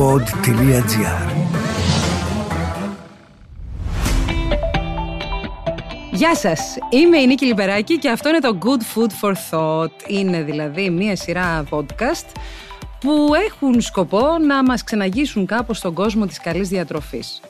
[0.00, 1.30] pod.gr
[6.12, 10.08] Γεια σας, είμαι η Νίκη Λιπεράκη και αυτό είναι το Good Food for Thought.
[10.08, 12.26] Είναι δηλαδή μία σειρά podcast
[13.00, 17.40] που έχουν σκοπό να μας ξεναγήσουν κάπως στον κόσμο της καλής διατροφής.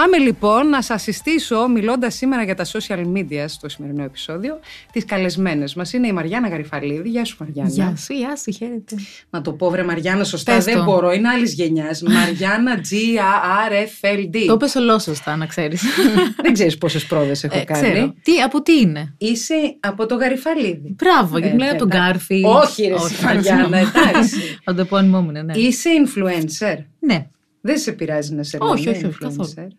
[0.00, 4.58] Πάμε λοιπόν να σας συστήσω, μιλώντας σήμερα για τα social media στο σημερινό επεισόδιο,
[4.92, 5.92] τις καλεσμένες μας.
[5.92, 7.08] Είναι η Μαριάννα Γαριφαλίδη.
[7.08, 7.70] Γεια σου Μαριάννα.
[7.72, 8.96] Γεια σου, γεια σου, χαίρετε.
[9.30, 10.84] Να το πω βρε Μαριάννα σωστά, Πες δεν το.
[10.84, 12.02] μπορώ, είναι άλλης γενιάς.
[12.16, 14.44] Μαριάννα G-A-R-F-L-D.
[14.46, 15.82] Το πες ολόσωστα, να ξέρεις.
[16.42, 17.90] δεν ξέρεις πόσες πρόοδες έχω Ε, κάνει.
[17.90, 18.14] ξέρω.
[18.22, 20.94] Τι, από τι είναι; Είσαι από το Γαριφαλίδη.
[20.98, 22.08] Μπράβο, γιατί Ε, μιλάει από τον εντάξει.
[22.08, 22.42] Γκάρφι.
[22.44, 24.58] Όχι ρε εσύ, Μαριάννα, εντάξει.
[24.64, 25.56] Από το επώνυμό μου είναι, ναι.
[25.58, 26.76] Είσαι influencer.
[26.98, 27.26] Ναι.
[27.60, 29.36] Δεν σε πειράζει να σε Όχι, λένε όχι, όχι, influencer.
[29.36, 29.78] καθόλου.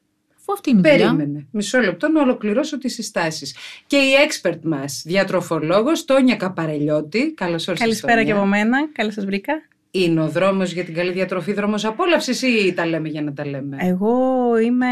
[0.49, 1.15] Αφού αυτή είναι η δουλειά.
[1.15, 1.45] Περίμενε.
[1.51, 3.55] Μισό λεπτό να ολοκληρώσω τις συστάσεις.
[3.87, 7.33] Και η expert μας, διατροφολόγος, Τόνια Καπαρελιώτη.
[7.33, 8.35] Καλώς όρισες, Καλησπέρα και Τόνια.
[8.35, 8.89] από μένα.
[8.91, 9.53] Καλώς σας βρήκα.
[9.91, 13.45] Είναι ο δρόμος για την καλή διατροφή, δρόμος απόλαυσης ή τα λέμε για να τα
[13.47, 14.17] λέμε; Εγώ
[14.63, 14.87] είμαι.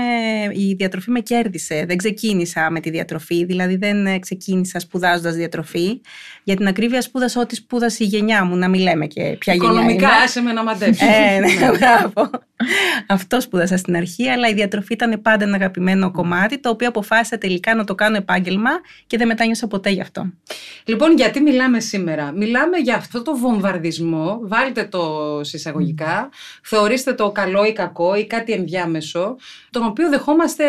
[0.52, 1.86] Η διατροφή με κέρδισε.
[1.88, 6.02] Δεν ξεκίνησα με τη διατροφή, δηλαδή δεν ε, ξεκίνησα σπουδάζοντας διατροφή.
[6.44, 9.70] Για την ακρίβεια, σπούδασα ό,τι σπούδασε η γενιά μου, να μην λέμε και ποια γενιά.
[9.70, 10.24] Οικονομικά, είμαι.
[10.24, 11.08] άσε με να μαντέψεις.
[11.08, 12.30] Ε, ναι, μπράβο.
[13.08, 17.38] Αυτός σπούδασα στην αρχή, αλλά η διατροφή ήταν πάντα ένα αγαπημένο κομμάτι, το οποίο αποφάσισα
[17.38, 18.70] τελικά να το κάνω επάγγελμα
[19.08, 20.32] και δεν μετάνιωσα ποτέ γι' αυτό.
[20.86, 26.30] Λοιπόν, γιατί μιλάμε σήμερα; Μιλάμε για αυτό το βομβαρδισμό, βάλτε το συσσαγωγικά,
[26.64, 29.36] θεωρήστε το καλό ή κακό ή κάτι ενδιάμεσο,
[29.70, 30.64] τον οποίο δεχόμαστε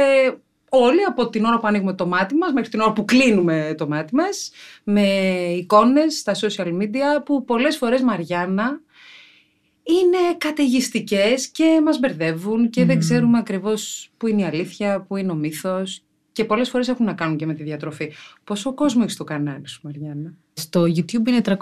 [0.68, 3.88] όλοι από την ώρα που ανοίγουμε το μάτι μας μέχρι την ώρα που κλείνουμε το
[3.88, 4.50] μάτι μας,
[4.84, 5.06] με
[5.56, 8.80] εικόνες στα social media που πολλές φορές, Μαριάννα,
[9.86, 13.00] είναι καταιγιστικές και μας μπερδεύουν και δεν Μμμ.
[13.02, 16.00] ξέρουμε ακριβώς που είναι η αλήθεια, που είναι ο μύθος
[16.32, 18.12] και πολλές φορές έχουν να κάνουν και με τη διατροφή.
[18.44, 21.52] Πόσο κόσμο έχεις στο κανάλι σου, Μαριάννα; Στο YouTube είναι 330.000,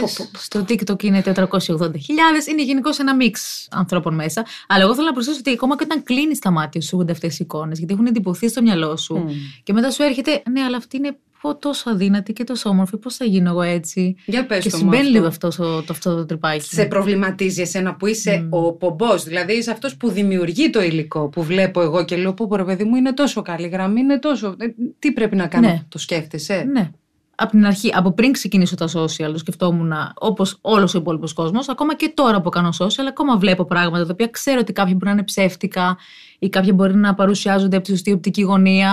[0.00, 0.38] Πω, πω, πω.
[0.38, 2.48] στο TikTok είναι 480.000.
[2.50, 4.44] Είναι γενικώ ένα μίξ ανθρώπων μέσα.
[4.66, 7.26] Αλλά εγώ θέλω να προσθέσω ότι ακόμα και όταν κλείνεις τα μάτια σου γίνονται αυτέ
[7.26, 9.16] οι εικόνες, γιατί έχουν εντυπωθεί στο μυαλό σου.
[9.16, 9.28] Μμ.
[9.62, 11.16] Και μετά σου έρχεται, ναι, αλλά αυτή είναι
[11.48, 12.96] πω, τόσο αδύνατη και τόσο όμορφη.
[12.96, 15.12] Πώς θα γίνω εγώ έτσι; Για πες και το μου συμβαίνει αυτό.
[15.16, 16.74] λίγο αυτό, το, το, αυτό το τρυπάκι.
[16.74, 18.54] Σε προβληματίζει εσένα που είσαι Μμ.
[18.54, 22.46] ο πομπός, δηλαδή είσαι αυτός που δημιουργεί το υλικό που βλέπω εγώ και λέω πω
[22.46, 24.54] πω, ρε παιδί μου είναι τόσο καλή γραμμή, είναι τόσο...
[24.58, 24.66] ε,
[24.98, 25.82] τι πρέπει να κάνω, Ναι.
[25.88, 26.90] το σκέφτεσαι; Ναι.
[27.36, 31.68] Από την αρχή, από πριν ξεκινήσω τα social, το σκεφτόμουν όπως όλος ο υπόλοιπος κόσμος.
[31.68, 35.04] Ακόμα και τώρα που κάνω social, ακόμα βλέπω πράγματα τα οποία ξέρω ότι κάποια μπορεί
[35.06, 35.96] να είναι ψεύτικα
[36.38, 38.88] ή κάποια μπορεί να παρουσιάζονται από τη σωστή οπτική γωνία.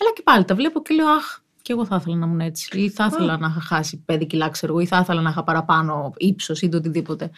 [0.00, 2.80] Αλλά και πάλι τα βλέπω και λέω, Αχ, και εγώ θα ήθελα να ήμουν έτσι.
[2.80, 5.44] Ή θα ήθελα να είχα χάσει πέντε κιλά, ξέρω εγώ, ή θα ήθελα να είχα
[5.44, 7.30] παραπάνω ύψος ή το οτιδήποτε.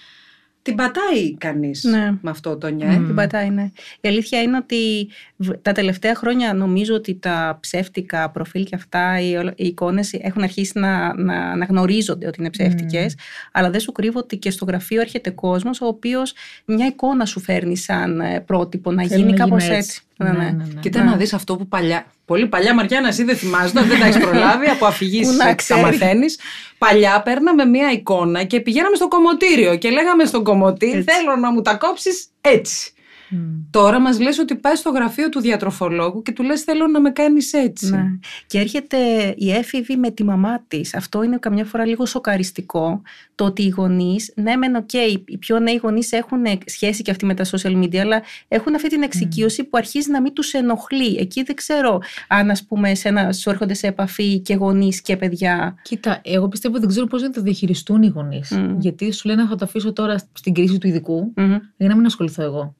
[0.62, 2.10] Την πατάει κανείς Ναι.
[2.22, 2.90] με αυτό το νιά.
[2.90, 3.06] ε; Μμ.
[3.06, 3.70] Την πατάει, ναι.
[4.00, 9.20] Η αλήθεια είναι ότι β- τα τελευταία χρόνια νομίζω ότι τα ψεύτικα προφίλ και αυτά,
[9.20, 13.16] οι, όλο- οι εικόνες έχουν αρχίσει να, να, να γνωρίζονται ότι είναι ψεύτικες.
[13.52, 16.34] Αλλά δεν σου κρύβω ότι και στο γραφείο έρχεται κόσμος ο οποίος
[16.64, 20.02] μια εικόνα σου φέρνει σαν ε, πρότυπο να Θέλω γίνει να κάπως γίνω έτσι.
[20.20, 20.80] Ναι, ναι, ναι.
[20.80, 21.10] Κοίτα Ναι.
[21.10, 24.66] να δεις αυτό που παλιά, πολύ παλιά Μαριάννα εσύ δεν θυμάσαι, δεν τα έχεις προλάβει,
[24.66, 25.80] από αφηγήσεις Πού να τα ξέρει.
[25.80, 26.38] μαθαίνεις.
[26.78, 31.02] Παλιά παίρναμε μία εικόνα και πηγαίναμε στο κομμωτήριο και λέγαμε στον κομμωτή Έτσι.
[31.12, 32.92] θέλω να μου τα κόψεις έτσι.
[33.30, 33.38] Μμ.
[33.70, 37.10] Τώρα μας λες ότι πάει στο γραφείο του διατροφολόγου και του λες θέλω να με
[37.10, 37.90] κάνεις έτσι.
[37.90, 38.04] Ναι.
[38.46, 38.98] Και έρχεται
[39.36, 40.94] η έφηβη με τη μαμά της.
[40.94, 43.02] Αυτό είναι καμιά φορά λίγο σοκαριστικό.
[43.34, 44.92] Το ότι οι γονείς, ναι, μεν, οκ,
[45.28, 48.88] οι πιο νέοι γονείς έχουν σχέση και αυτοί με τα social media, αλλά έχουν αυτή
[48.88, 51.16] την εξοικείωση που αρχίζει να μην τους ενοχλεί.
[51.16, 55.74] Εκεί δεν ξέρω αν, ας πούμε, σένα, σου έρχονται σε επαφή και γονείς και παιδιά.
[55.82, 58.50] Κοίτα, εγώ πιστεύω ότι δεν ξέρουν πώς να το διαχειριστούν οι γονείς.
[58.50, 58.76] Μμ.
[58.78, 61.56] Γιατί σου λένε θα το αφήσω τώρα στην κρίση του ειδικού Μμμ.
[61.76, 62.74] για να μην ασχοληθώ εγώ.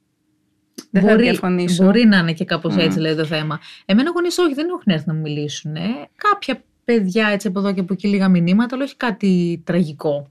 [0.90, 1.84] Δεν θα μπορεί, διαφωνήσω.
[1.84, 2.78] μπορεί να είναι και κάπως Μμ.
[2.78, 3.60] έτσι, λέει το θέμα.
[3.84, 5.74] Εμένα γονείς όχι, δεν έχουν έρθει να μου μιλήσουν.
[5.76, 5.80] Ε.
[6.16, 10.30] Κάποια παιδιά έτσι από εδώ και από εκεί λίγα μηνύματα, αλλά όχι κάτι τραγικό.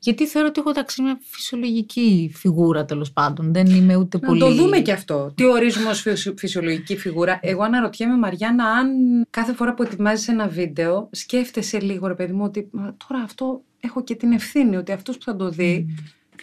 [0.00, 3.52] Γιατί θεωρώ ότι έχω εντάξει μια φυσιολογική φιγούρα τέλος πάντων.
[3.52, 4.40] Δεν είμαι ούτε Να πολύ.
[4.40, 5.32] το δούμε και αυτό.
[5.34, 7.38] Τι ορίζουμε ως φυσι- φυσιολογική φιγούρα.
[7.42, 8.88] Εγώ αναρωτιέμαι, Μαριάννα, αν
[9.30, 13.62] κάθε φορά που ετοιμάζεις ένα βίντεο, σκέφτεσαι λίγο, ρε παιδί μου, ότι «Μα τώρα αυτό
[13.80, 15.86] έχω και την ευθύνη ότι αυτός που θα το δει,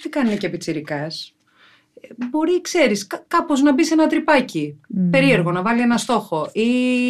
[0.02, 1.34] δεν κάνει και πιτσιρικάς.
[2.10, 4.80] Ε, Μπορεί, ξέρεις, κά- κάπως να μπει σε ένα τρυπάκι.
[4.88, 5.10] Μμ.
[5.10, 6.68] Περίεργο, να βάλει ένα στόχο ή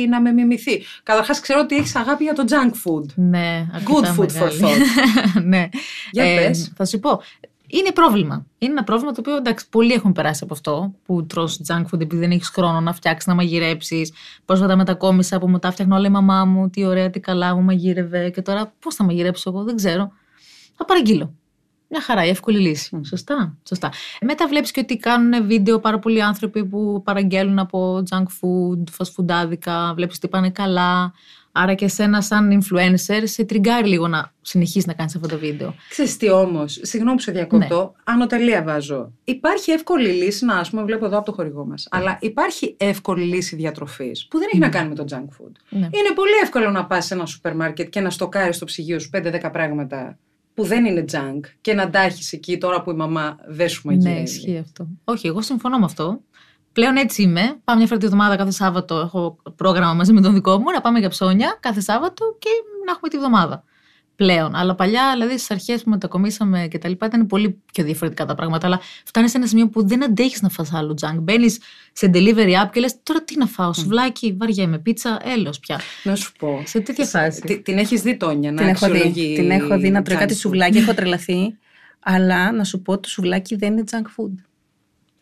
[0.09, 0.83] να με μιμηθεί.
[1.03, 3.06] Καταρχάς ξέρω ότι έχεις αγάπη για το junk food.
[3.15, 4.59] Ναι, Good αρκετά food for μεγάλη.
[4.62, 5.42] thought.
[5.51, 5.69] ναι.
[6.12, 6.71] Για πες.
[6.75, 7.21] Θα σου πω.
[7.68, 8.45] Είναι πρόβλημα.
[8.57, 10.94] Είναι ένα πρόβλημα το οποίο εντάξει, πολλοί έχουν περάσει από αυτό.
[11.06, 14.12] Που τρως junk food επειδή δεν έχεις χρόνο να φτιάξεις, να μαγειρέψεις.
[14.45, 16.69] Πρόσφατα μετακόμισα που μου τα φτιάχνω όλα η μαμά μου.
[16.69, 18.30] Τι ωραία, τι καλά μου μαγείρευε.
[18.30, 20.12] Και τώρα πώς θα μαγειρέψω εγώ, δεν ξέρω.
[20.75, 21.33] Θα παραγγείλω.
[21.89, 22.99] Μια χαρά, η εύκολη λύση.
[23.05, 23.57] Σωστά.
[23.67, 23.91] Σωστά.
[24.21, 29.09] Μετά βλέπεις και ότι κάνουν βίντεο πάρα πολλοί άνθρωποι που παραγγέλνουν από junk food, fast
[29.17, 29.93] food άδικα.
[29.95, 31.13] Βλέπεις ότι πάνε καλά.
[31.57, 35.75] Άρα και σένα σαν influencer σε τριγκάρει λίγο να συνεχίσεις να κάνεις αυτό το βίντεο.
[35.89, 38.13] Ξέρεις τι όμως, συγγνώμη που σε διακόπτω, Ναι.
[38.13, 39.11] ανωτελεία βάζω.
[39.23, 43.23] Υπάρχει εύκολη λύση, να ας πούμε βλέπω εδώ από το χορηγό μας, αλλά υπάρχει εύκολη
[43.23, 45.51] λύση διατροφής που δεν έχει να κάνει με το junk food.
[45.69, 45.77] Ναι.
[45.79, 49.09] Είναι πολύ εύκολο να πας σε ένα σούπερ μάρκετ και να στοκάρεις στο ψυγείο σου
[49.13, 50.17] 5-10 πράγματα
[50.55, 53.81] που δεν είναι junk και να τα έχεις εκεί τώρα που η μαμά δεν σου
[53.85, 54.15] μαγειρεύει.
[54.15, 54.87] Ναι, ισχύει αυτό.
[55.03, 56.19] Όχι, εγώ συμφωνώ με αυτό.
[56.73, 57.59] Πλέον έτσι είμαι.
[57.63, 58.95] Πάω μια φορά τη εβδομάδα κάθε Σάββατο.
[58.95, 62.49] Έχω πρόγραμμα μαζί με τον δικό μου να πάμε για ψώνια κάθε Σάββατο και
[62.85, 63.63] να έχουμε τη βδομάδα.
[64.15, 64.56] Πλέον.
[64.56, 68.35] Αλλά παλιά, δηλαδή στις αρχές που μετακομίσαμε και τα λοιπά, ήταν πολύ πιο διαφορετικά τα
[68.35, 68.65] πράγματα.
[68.67, 71.17] Αλλά φτάνεις σε ένα σημείο που δεν αντέχεις να φας άλλο junk.
[71.21, 71.59] Μπαίνεις
[71.94, 75.79] σε delivery app και λες: Τώρα τι να φάω, σουβλάκι, βαριέμαι, πίτσα, έλο πια.
[76.03, 76.62] Να σου πω.
[76.65, 77.41] Σε τέτοια φάση.
[77.41, 80.17] Τι- Την έχεις δει Τόνια να Την έχω, δει, αξιολογεί την έχω δει να τρώει
[80.17, 80.39] junk κάτι food.
[80.39, 81.57] σουβλάκι, έχω τρελαθεί.
[82.00, 84.33] Αλλά να σου πω, το σουβλάκι δεν είναι junk food.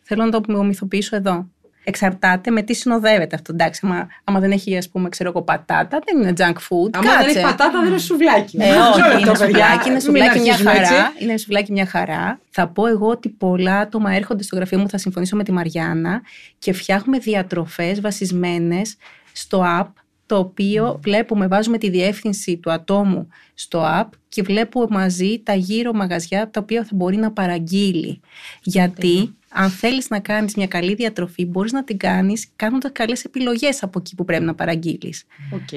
[0.02, 1.48] Θέλω να το ομοιοποιήσω εδώ.
[1.84, 3.52] Εξαρτάται με τι συνοδεύεται αυτό.
[3.52, 6.90] Εντάξει, άμα, άμα δεν έχει, ας πούμε, ξέρω εγώ, πατάτα, δεν είναι junk food.
[6.92, 7.38] Άμα δεν Κάτσε.
[7.38, 8.56] έχει πατάτα, δεν είναι σουβλάκι.
[8.60, 9.36] Ε, Μισό όχι, λεπτό, είναι παιδιά.
[9.46, 10.92] σουβλάκι, είναι Μην σουβλάκι μια αρχίζουμε έτσι.
[10.92, 11.12] χαρά.
[11.18, 12.40] Είναι σουβλάκι μια χαρά.
[12.50, 16.22] Θα πω εγώ ότι πολλά άτομα έρχονται στο γραφείο μου, θα συμφωνήσω με τη Μαριάννα
[16.58, 18.96] και φτιάχνουμε διατροφές βασισμένες
[19.32, 19.86] στο app
[20.34, 25.92] το οποίο βλέπουμε, βάζουμε τη διεύθυνση του ατόμου στο app και βλέπουμε μαζί τα γύρω
[25.92, 28.20] μαγαζιά τα οποία θα μπορεί να παραγγείλει.
[28.62, 33.82] Γιατί αν θέλεις να κάνεις μια καλή διατροφή μπορείς να την κάνεις κάνοντας καλές επιλογές
[33.82, 35.24] από εκεί που πρέπει να παραγγείλεις.
[35.52, 35.68] Οκ.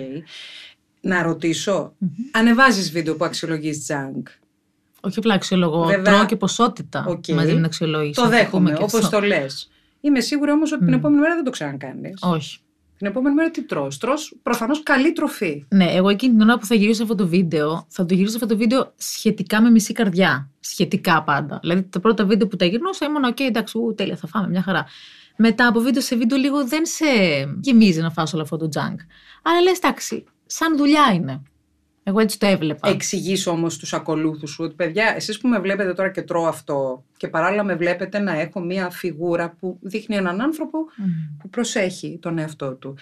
[1.01, 1.93] Να ρωτήσω,
[2.31, 4.21] ανεβάζεις βίντεο που αξιολογείς junk;
[5.01, 5.85] Όχι απλά αξιολογώ.
[5.85, 6.13] Βέβαια.
[6.13, 7.27] Τρώω και ποσότητα Οκ.
[7.27, 8.13] μαζί με την αξιολόγηση.
[8.13, 9.19] Το να πούμε δέχομαι, και όπως αυτό.
[9.19, 9.69] το λες.
[10.01, 10.97] Είμαι σίγουρη όμως ότι την Μμ.
[10.97, 12.19] επόμενη μέρα δεν το ξανακάνεις.
[12.21, 12.57] Όχι.
[12.97, 15.65] Την επόμενη μέρα τι τρως; Τρως προφανώς καλή τροφή.
[15.69, 18.47] Ναι, εγώ εκείνη την ώρα που θα γυρίσω αυτό το βίντεο, θα το γυρίσω αυτό
[18.47, 20.49] το βίντεο σχετικά με μισή καρδιά.
[20.59, 21.59] Σχετικά πάντα.
[21.61, 24.61] Δηλαδή τα πρώτα βίντεο που τα γυρνούσα ήμουν, οκ, εντάξει, ου, τέλεια, θα φάμε, μια
[24.61, 24.85] χαρά.
[25.35, 27.05] Μετά από βίντεο σε βίντεο λίγο δεν σε
[27.61, 28.95] γεμίζει να φας όλο αυτό το junk.
[29.41, 31.41] Αλλά λες, εντάξει, σαν δουλειά είναι.
[32.09, 32.89] Εγώ έτσι το έβλεπα.
[32.89, 37.03] Εξηγείς όμως στους ακολούθους σου ότι παιδιά, εσείς που με βλέπετε τώρα και τρώω αυτό
[37.17, 41.03] και παράλληλα με βλέπετε να έχω μία φιγούρα που δείχνει έναν άνθρωπο Μμ.
[41.41, 42.97] που προσέχει τον εαυτό του.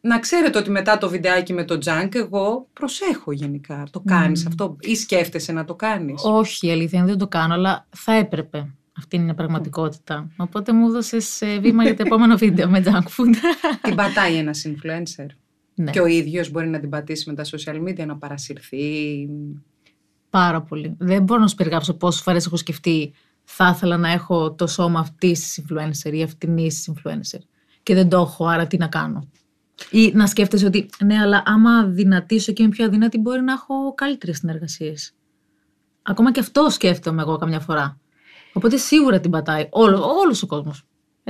[0.00, 3.86] Να ξέρετε ότι μετά το βιντεάκι με το junk εγώ προσέχω γενικά.
[3.90, 4.46] Το κάνεις Μμ.
[4.48, 8.12] αυτό ή σκέφτεσαι να το κάνεις; Όχι, η αλήθεια είναι δεν το κάνω, αλλά θα
[8.12, 8.66] έπρεπε.
[8.98, 10.30] Αυτή είναι η πραγματικότητα.
[10.36, 13.34] Οπότε μου έδωσες βήμα για το επόμενο βίντεο με junk food.
[13.82, 15.26] την πατάει ένας influencer.
[15.78, 15.90] Ναι.
[15.90, 19.28] Και ο ίδιος μπορεί να την πατήσει με τα social media, να παρασυρθεί.
[20.30, 20.94] Πάρα πολύ.
[20.98, 23.12] Δεν μπορώ να σου περιγράψω πόσες φορές έχω σκεφτεί
[23.50, 27.38] θα ήθελα να έχω το σώμα αυτής της influencer ή αυτήν της influencer.
[27.82, 29.28] Και δεν το έχω, άρα τι να κάνω.
[29.90, 33.94] Ή να σκέφτεσαι ότι ναι, αλλά άμα δυνατήσω και είμαι πιο αδύνατη, μπορεί να έχω
[33.94, 35.14] καλύτερες συνεργασίες.
[36.02, 38.00] Ακόμα και αυτό σκέφτομαι εγώ καμιά φορά.
[38.52, 40.46] Οπότε σίγουρα την πατάει όλο όλος ο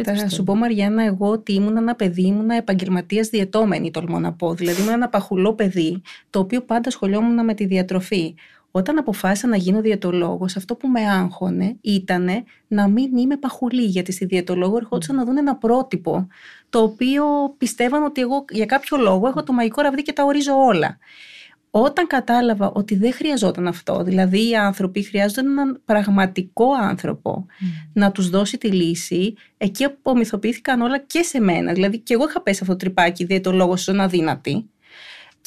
[0.05, 0.21] κόσμο.
[0.21, 4.55] Θα σου πω, Μαριάννα, εγώ ότι ήμουν ένα παιδί, ήμουν επαγγελματίας διαιτώμενη, τολμώ να πω.
[4.55, 8.35] Δηλαδή, ήμουν ένα παχουλό παιδί, το οποίο πάντα ασχολιόμουν με τη διατροφή.
[8.71, 12.29] Όταν αποφάσισα να γίνω διαιτολόγος, αυτό που με άγχωνε ήταν
[12.69, 16.27] να μην είμαι παχουλή, γιατί στη διαιτολόγο ερχόντουσαν να δουν ένα πρότυπο,
[16.71, 17.25] το οποίο
[17.59, 20.99] πιστεύαν ότι εγώ για κάποιο λόγο έχω το μαγικό ραβδί και τα ορίζω όλα.
[21.71, 27.47] Όταν κατάλαβα ότι δεν χρειαζόταν αυτό, δηλαδή οι άνθρωποι χρειάζονταν έναν πραγματικό άνθρωπο
[27.93, 31.73] να τους δώσει τη λύση, εκεί απομυθοποιήθηκαν όλα και σε μένα.
[31.73, 34.71] Δηλαδή και εγώ είχα πέσει αυτό το τρυπάκι διαιτολόγος στον αδύνατη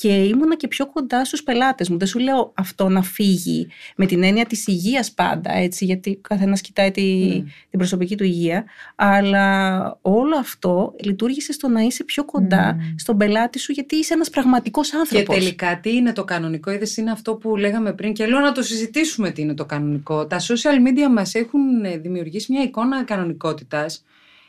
[0.01, 1.97] και ήμουνα και πιο κοντά στους πελάτες μου.
[1.97, 6.61] Δεν σου λέω αυτό να φύγει με την έννοια της υγείας πάντα, έτσι, γιατί καθένας
[6.61, 7.43] κοιτάει τη, Μμ.
[7.69, 8.65] την προσωπική του υγεία,
[8.95, 12.79] αλλά όλο αυτό λειτουργήσε στο να είσαι πιο κοντά Μμ.
[12.97, 15.35] στον πελάτη σου γιατί είσαι ένας πραγματικός Και άνθρωπος.
[15.35, 18.61] τελικά τι είναι το κανονικό, είδες είναι αυτό που λέγαμε πριν και λέω να το
[18.61, 20.25] συζητήσουμε τι είναι το κανονικό.
[20.27, 24.03] Τα social media μας έχουν ε, δημιουργήσει μια εικόνα κανονικότητας.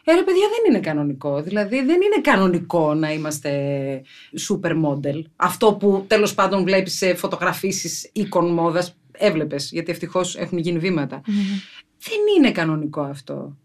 [0.04, 3.50] Ε, ρε παιδιά δεν είναι κανονικό, δηλαδή δεν είναι κανονικό να είμαστε
[4.48, 5.22] super model.
[5.36, 11.20] Αυτό που τέλος πάντων βλέπεις σε φωτογραφίσεις οίκων μόδας, έβλεπες γιατί ευτυχώς έχουν γίνει βήματα.
[11.26, 11.36] Μμμ.
[11.98, 13.56] Δεν είναι κανονικό αυτό.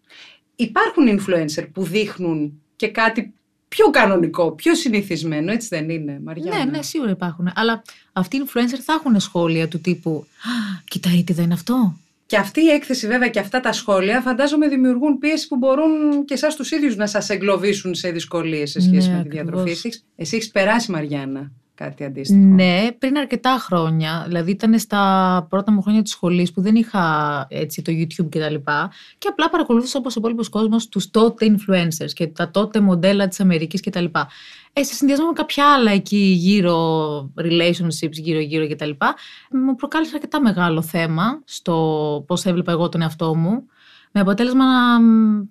[0.55, 3.33] Υπάρχουν influencer που δείχνουν και κάτι
[3.67, 7.51] πιο κανονικό, πιο συνηθισμένο, έτσι δεν είναι, Μαριάννα; Ναι, ναι, σίγουρα υπάρχουν.
[7.55, 7.81] Αλλά
[8.13, 11.97] αυτοί οι influencer θα έχουν σχόλια του τύπου «Α, Κοίτα, τι δεν είναι αυτό.
[12.27, 16.33] Και αυτή η έκθεση βέβαια και αυτά τα σχόλια φαντάζομαι δημιουργούν πίεση που μπορούν και
[16.33, 19.61] εσάς τους ίδιους να σας εγκλωβίσουν σε δυσκολίες σε σχέση Ναι, με τη διατροφή.
[19.71, 19.85] ακριβώς.
[19.85, 22.39] Εσύ, εσύ έχεις περάσει Μαριάννα κάτι αντίστοιχο.
[22.39, 24.23] Ναι, πριν αρκετά χρόνια.
[24.25, 28.39] Δηλαδή ήταν στα πρώτα μου χρόνια της σχολής που δεν είχα έτσι, το YouTube και
[28.39, 28.91] τα λοιπά.
[29.17, 33.39] Και απλά παρακολουθούσα όπως ο υπόλοιπος κόσμος τους τότε influencers και τα τότε μοντέλα της
[33.39, 34.27] Αμερικής και τα λοιπά.
[34.73, 39.15] Ε, σε συνδυασμό με κάποια άλλα εκεί γύρω, relationships γύρω-γύρω και τα λοιπά,
[39.51, 43.65] μου προκάλεσε αρκετά μεγάλο θέμα στο πώς έβλεπα εγώ τον εαυτό μου.
[44.11, 45.43] Με αποτέλεσμα να μ,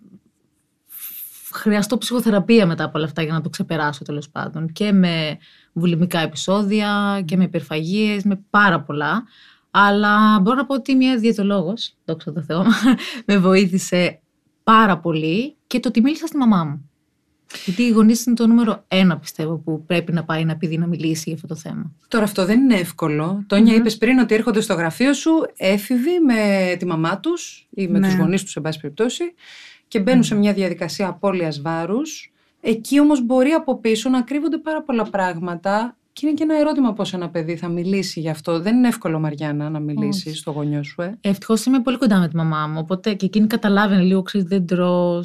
[1.52, 4.72] χρειαστώ ψυχοθεραπεία μετά από όλα αυτά για να το ξεπεράσω τέλος πάντων.
[4.72, 5.38] Και με
[5.76, 9.24] βουλημικά επεισόδια και με υπερφαγίες, με πάρα πολλά.
[9.70, 12.64] Αλλά μπορώ να πω ότι μια διαιτολόγος, δόξα τω Θεώ,
[13.26, 14.20] με βοήθησε
[14.62, 16.90] πάρα πολύ και το ότι μίλησα στη μαμά μου.
[17.64, 20.86] Γιατί οι γονείς είναι το νούμερο ένα, πιστεύω, που πρέπει να πάει να πει να
[20.86, 21.92] μιλήσει για αυτό το θέμα.
[22.08, 23.44] Τώρα αυτό δεν είναι εύκολο.
[23.46, 23.78] Τόνια, mm-hmm.
[23.78, 28.06] είπες πριν ότι έρχονται στο γραφείο σου έφηβοι με τη μαμά τους ή με ναι.
[28.06, 29.24] τους γονείς τους, σε πάση περιπτώσει,
[29.88, 30.26] και μπαίνουν mm.
[30.26, 32.32] σε μια διαδικασία απώλειας βάρους.
[32.68, 36.92] Εκεί όμως μπορεί από πίσω να κρύβονται πάρα πολλά πράγματα και είναι και ένα ερώτημα
[36.92, 38.60] πώς ένα παιδί θα μιλήσει γι' αυτό.
[38.60, 41.02] Δεν είναι εύκολο, Μαριάννα, να μιλήσεις στο γονιό σου.
[41.02, 41.18] Ε.
[41.20, 42.78] Ευτυχώς είμαι πολύ κοντά με τη μαμά μου.
[42.78, 45.24] Οπότε και εκείνη καταλάβαινε λίγο, ξέρεις, δεν τρώ,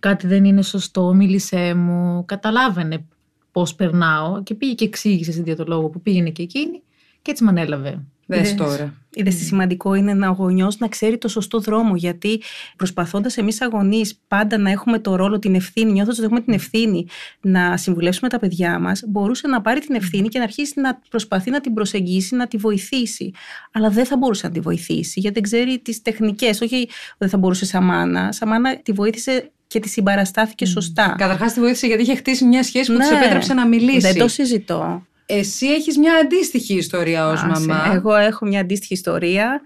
[0.00, 2.24] κάτι δεν είναι σωστό, μίλησέ μου.
[2.24, 3.06] Καταλάβαινε
[3.52, 6.82] πώς περνάω και πήγε και εξήγησε στην διατολόγο που πήγαινε και εκείνη
[7.22, 8.04] και έτσι με ανέλαβε.
[8.26, 8.94] Δες τώρα.
[9.14, 11.96] Είδες τι σημαντικό είναι ένα γονιός να ξέρει το σωστό δρόμο.
[11.96, 12.42] Γιατί
[12.76, 17.06] προσπαθώντας εμείς αγωνεί πάντα να έχουμε το ρόλο, την ευθύνη, νιώθοντας ότι έχουμε την ευθύνη
[17.40, 21.50] να συμβουλεύσουμε τα παιδιά μας, μπορούσε να πάρει την ευθύνη και να αρχίσει να προσπαθεί
[21.50, 23.32] να την προσεγγίσει, να τη βοηθήσει.
[23.72, 26.60] Αλλά δεν θα μπορούσε να τη βοηθήσει, γιατί δεν ξέρει τις τεχνικές.
[26.60, 28.32] Όχι, δεν θα μπορούσε σαν μάνα.
[28.32, 31.14] Σαν μάνα τη βοήθησε και τη συμπαραστάθηκε σωστά.
[31.18, 33.98] Καταρχάς τη βοήθησε γιατί είχε χτίσει μια σχέση που ναι, της επέτρεψε να μιλήσει.
[33.98, 35.06] Δεν το συζητώ.
[35.26, 37.92] Εσύ έχεις μια αντίστοιχη ιστορία ως μαμά.
[37.94, 39.60] Εγώ έχω μια αντίστοιχη ιστορία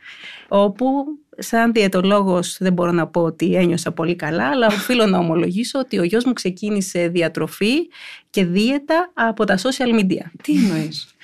[0.48, 0.86] όπου
[1.38, 5.98] σαν διαιτολόγος δεν μπορώ να πω ότι ένιωσα πολύ καλά αλλά οφείλω να ομολογήσω ότι
[5.98, 7.74] ο γιος μου ξεκίνησε διατροφή
[8.30, 10.24] και δίαιτα από τα social media.
[10.42, 11.14] Τι εννοείς;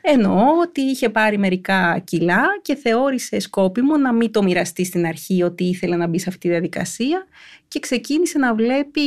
[0.00, 5.42] Εννοώ ότι είχε πάρει μερικά κιλά και θεώρησε σκόπιμο να μην το μοιραστεί στην αρχή
[5.42, 7.26] ότι ήθελε να μπει σε αυτή τη διαδικασία
[7.68, 9.00] και ξεκίνησε να βλέπει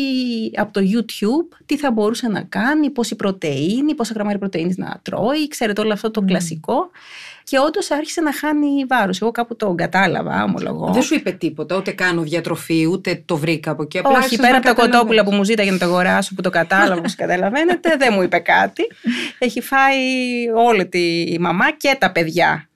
[0.56, 5.48] από το YouTube τι θα μπορούσε να κάνει, πόση πρωτεΐνη, πόσα γραμμάρια πρωτεΐνης να τρώει,
[5.48, 6.90] ξέρετε όλο αυτό το κλασικό
[7.44, 9.22] και όντως άρχισε να χάνει βάρος.
[9.22, 10.94] Εγώ κάπου το κατάλαβα, ομολογώ.
[10.94, 13.98] Δεν σου είπε τίποτα, ούτε κάνω διατροφή, ούτε το βρήκα από εκεί.
[13.98, 16.96] Απλά Όχι, πέρα από τα κοτόπουλα που μου ζήταγε να το αγοράσω, που το κατάλαβα,
[16.96, 18.88] όπως καταλαβαίνετε, δεν μου είπε κάτι.
[19.38, 19.98] Έχει φάει
[20.56, 22.70] όλη τη μαμά και τα παιδιά.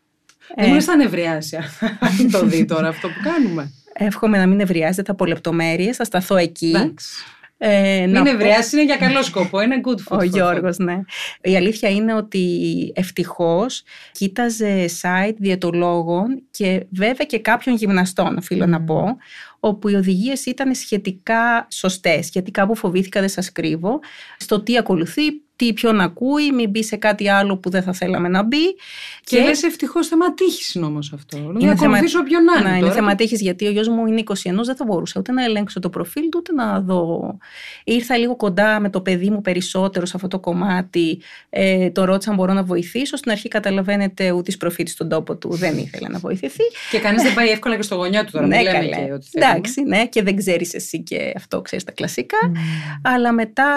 [0.56, 1.58] Δεν μου θα νευριάσει
[2.00, 3.72] αν το δει τώρα αυτό που κάνουμε.
[3.98, 6.74] Εύχομαι να μην νευριάζει, θα πω λεπτομέρειες, θα σταθώ εκεί.
[6.75, 7.24] Εντάξει.
[7.58, 9.62] Ε, Μην ευρεάσει, είναι για καλό σκοπό.
[9.62, 10.20] Είναι good food.
[10.20, 11.02] Ο Γιώργος, ναι.
[11.42, 18.82] Η αλήθεια είναι ότι ευτυχώς κοίταζε site διαιτολόγων και βέβαια και κάποιων γυμναστών, οφείλω να
[18.82, 19.18] πω,
[19.60, 22.30] όπου οι οδηγίες ήταν σχετικά σωστές.
[22.30, 24.00] Γιατί κάπου φοβήθηκα, δεν σας κρύβω,
[24.38, 25.24] στο τι ακολουθεί,
[25.56, 28.74] τι ποιον ακούει, μην μπει σε κάτι άλλο που δεν θα θέλαμε να μπει.
[29.24, 31.38] Και, και λες ευτυχώς θέμα τύχης είναι όμως αυτό.
[31.38, 32.78] Είναι να ακολουθήσω ποιον να είναι.
[32.78, 34.34] Είναι θέμα τύχης γιατί ο γιος μου είναι 21,
[34.64, 37.38] δεν θα μπορούσα ούτε να ελέγξω το προφίλ του, ούτε να δω.
[37.84, 41.22] Ήρθα λίγο κοντά με το παιδί μου περισσότερο σε αυτό το κομμάτι.
[41.50, 43.18] Ε, το ρώτησα αν μπορώ να βοηθήσω.
[43.18, 46.64] Στην αρχή καταλαβαίνετε ούτε της προφίλ στον τόπο του δεν ήθελε να βοηθηθεί.
[46.92, 48.48] Και κανείς δεν πάει εύκολα και στο γονιό του τώρα.
[48.48, 52.38] Ναι, λέμε και ότι Εντάξει, ναι, και δεν ξέρεις εσύ και αυτό ξέρεις τα κλασικά.
[52.44, 52.58] Mm.
[53.02, 53.68] Αλλά μετά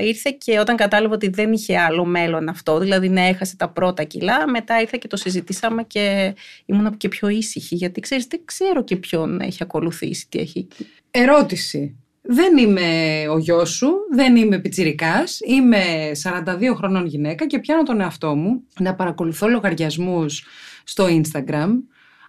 [0.00, 4.04] ήρθε και όταν κατάλαβα ότι δεν είχε άλλο μέλλον αυτό, δηλαδή να έχασε τα πρώτα
[4.04, 6.34] κιλά, μετά ήρθα και το συζητήσαμε και
[6.66, 10.68] ήμουν και πιο ήσυχη, γιατί ξέρεις δεν ξέρω και ποιον έχει ακολουθήσει, τι έχει.
[11.10, 11.96] Ερώτηση.
[12.26, 12.88] Δεν είμαι
[13.30, 15.82] ο γιος σου, δεν είμαι πιτσιρικάς, είμαι
[16.22, 20.44] 42 χρονών γυναίκα και πιάνω τον εαυτό μου να παρακολουθώ λογαριασμούς
[20.84, 21.68] στο Instagram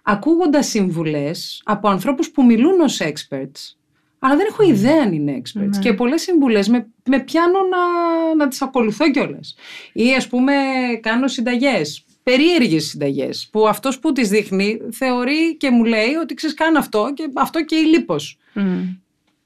[0.02, 3.76] ακούγοντας συμβουλές από ανθρώπους που μιλούν ως experts
[4.18, 5.68] αλλά δεν έχω ιδέα αν είναι experts.
[5.68, 5.78] Ναι.
[5.78, 9.54] Και πολλές συμβουλές με, με πιάνω να, να τις ακολουθώ κιόλας.
[9.92, 10.52] Ή ας πούμε,
[11.00, 12.04] κάνω συνταγές.
[12.22, 13.48] Περίεργες συνταγές.
[13.52, 17.64] Που αυτός που τις δείχνει θεωρεί και μου λέει ότι ξέρεις, κάνω αυτό και αυτό
[17.64, 18.38] και η λίπος.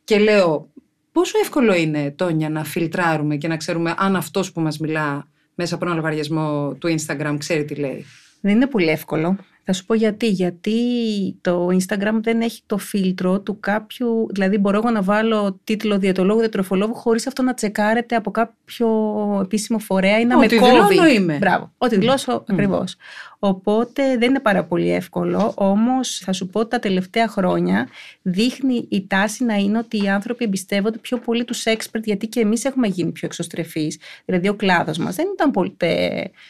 [0.04, 0.68] Και λέω,
[1.12, 5.74] πόσο εύκολο είναι, Τόνια, να φιλτράρουμε και να ξέρουμε αν αυτός που μας μιλά μέσα
[5.74, 8.04] από ένα λογαριασμό του Instagram ξέρει τι λέει;
[8.40, 9.36] Δεν είναι πολύ εύκολο.
[9.64, 10.28] Θα σου πω γιατί.
[10.28, 10.74] Γιατί
[11.40, 14.26] το Instagram δεν έχει το φίλτρο του κάποιου.
[14.30, 18.88] Δηλαδή, μπορώ εγώ να βάλω τίτλο διαιτολόγου, διατροφολόγου, χωρίς αυτό να τσεκάρεται από κάποιο
[19.42, 20.98] επίσημο φορέα ή να με κόβει.
[20.98, 21.36] Ό,τι είμαι.
[21.36, 21.72] Μπράβο.
[21.78, 22.44] Ό,τι δηλώσω mm.
[22.48, 22.96] ακριβώς.
[23.38, 25.52] Οπότε δεν είναι πάρα πολύ εύκολο.
[25.56, 27.88] Όμως, θα σου πω ότι τα τελευταία χρόνια
[28.22, 32.40] δείχνει η τάση να είναι ότι οι άνθρωποι εμπιστεύονται πιο πολύ τους expert, γιατί και
[32.40, 33.98] εμείς έχουμε γίνει πιο εξωστρεφείς.
[34.24, 35.76] Δηλαδή, ο κλάδος μας δεν ήταν πολύ.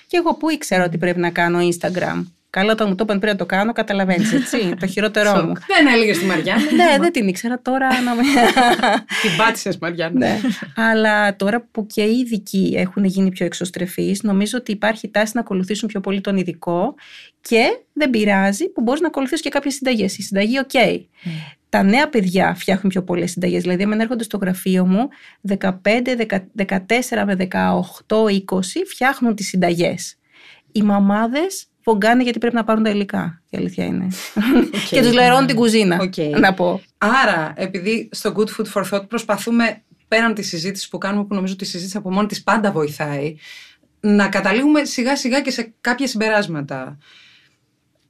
[0.07, 2.25] Και εγώ που ήξερα ότι πρέπει να κάνω Instagram.
[2.51, 4.59] Καλά, όταν μου το είπαν πριν να το κάνω, καταλαβαίνεις, έτσι.
[4.81, 5.53] το χειρότερό μου.
[5.67, 6.73] Δεν έλεγε τη Μαριάννα.
[6.73, 7.89] ναι, δεν την ήξερα τώρα.
[8.03, 8.15] Να...
[9.23, 10.19] την πάτησες, Μαριάννα.
[10.19, 10.41] ναι.
[10.77, 15.41] Αλλά τώρα που και οι ειδικοί έχουν γίνει πιο εξωστρεφείς, νομίζω ότι υπάρχει τάση να
[15.41, 16.95] ακολουθήσουν πιο πολύ τον ειδικό
[17.41, 20.19] και δεν πειράζει που μπορείς να ακολουθήσεις και κάποιες συνταγές.
[20.19, 20.71] Η συνταγή, OK.
[20.73, 20.97] Okay.
[20.97, 21.29] Μμ.
[21.69, 23.63] Τα νέα παιδιά φτιάχνουν πιο πολλές συνταγές.
[23.63, 25.09] Δηλαδή, αν έρχονται στο γραφείο μου,
[25.59, 25.69] 15,
[26.55, 30.19] 14 με 18, 20 φτιάχνουν τις συνταγές.
[30.73, 33.43] Οι μαμάδες βογκάνε γιατί πρέπει να πάρουν τα υλικά.
[33.51, 34.09] Η αλήθεια είναι.
[34.35, 36.01] Okay, και τους λερώνουν την κουζίνα.
[36.03, 36.31] Okay.
[36.41, 36.83] Να πω.
[36.99, 41.53] Άρα, επειδή στο Good Food for Thought προσπαθούμε πέραν της συζήτησης που κάνουμε, που νομίζω
[41.53, 43.37] ότι η συζήτηση από μόνη της πάντα βοηθάει,
[44.01, 46.99] να καταλήγουμε σιγά σιγά και σε κάποια συμπεράσματα.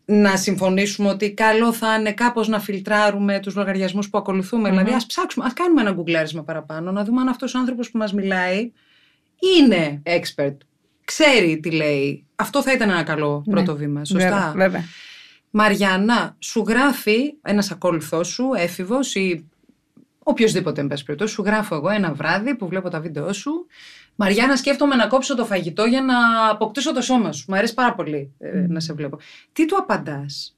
[0.04, 4.70] Να συμφωνήσουμε ότι καλό θα είναι κάπως να φιλτράρουμε τους λογαριασμούς που ακολουθούμε.
[4.70, 7.98] Δηλαδή, ας ψάξουμε, ας κάνουμε ένα γκουγκλάρισμα παραπάνω, να δούμε αν αυτός ο άνθρωπος που
[7.98, 8.72] μας μιλάει
[9.58, 10.56] είναι expert.
[11.10, 12.26] Ξέρει τι λέει.
[12.36, 13.54] Αυτό θα ήταν ένα καλό Ναι.
[13.54, 14.04] πρώτο βήμα.
[14.04, 14.84] Σωστά; Βέβαια, βέβαια.
[15.50, 19.48] Μαριάννα, σου γράφει ένας ακόλουθός σου, έφηβος ή
[20.22, 23.66] οποιοδήποτε, εν πάση περιπτώσει, σου γράφω εγώ ένα βράδυ που βλέπω τα βίντεο σου.
[24.16, 27.44] Μαριάννα, σκέφτομαι να κόψω το φαγητό για να αποκτήσω το σώμα σου.
[27.48, 29.18] Μου αρέσει πάρα πολύ ε, να σε βλέπω.
[29.52, 30.56] Τι του απαντάς;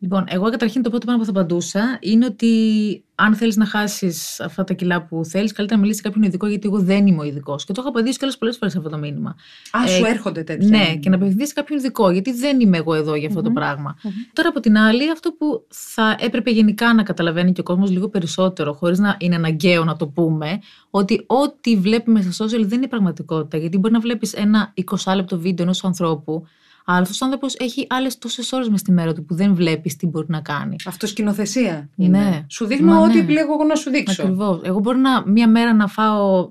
[0.00, 4.40] Λοιπόν, εγώ καταρχήν το πρώτο πράγμα που θα απαντούσα είναι ότι αν θέλεις να χάσεις
[4.40, 7.20] αυτά τα κιλά που θέλεις, καλύτερα να μιλήσεις σε κάποιον ειδικό, γιατί εγώ δεν είμαι
[7.20, 7.64] ο ειδικός.
[7.64, 9.36] Και το έχω απαντήσει κιόλας πολλές φορές αυτό το μήνυμα.
[9.70, 10.68] Α, Ε, σου έρχονται τέτοια.
[10.68, 13.50] Ναι, και να απευθυνθείς σε κάποιον ειδικό, γιατί δεν είμαι εγώ εδώ για αυτό το
[13.50, 13.96] πραγμα
[14.32, 18.08] Τώρα από την άλλη, αυτό που θα έπρεπε γενικά να καταλαβαίνει και ο κόσμος λίγο
[18.08, 20.58] περισσότερο, χωρίς να είναι αναγκαίο να το πούμε,
[20.90, 23.56] ότι ό,τι βλέπουμε στα social δεν είναι πραγματικότητα.
[23.56, 24.72] Γιατί μπορεί να βλέπεις ένα
[25.04, 26.46] 20 λεπτό βίντεο ενός ανθρώπου,
[26.90, 29.96] αλλά αυτό ο άνθρωπος έχει άλλες τόσες ώρες μες στη μέρα του που δεν βλέπεις
[29.96, 30.76] τι μπορεί να κάνει.
[30.86, 31.90] Αυτό σκηνοθεσία.
[31.94, 32.04] Ναι.
[32.04, 32.46] είναι.
[32.48, 33.22] Σου δείχνω Μα ό,τι ναι.
[33.22, 34.22] επιλέγω εγώ να σου δείξω.
[34.22, 34.60] Ακριβώς.
[34.62, 36.50] Εγώ μπορεί να μία μέρα να φάω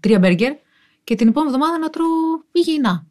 [0.00, 0.52] τρία μπέργκερ
[1.04, 2.06] και την επόμενη εβδομάδα να τρώω
[2.52, 3.06] υγιεινά.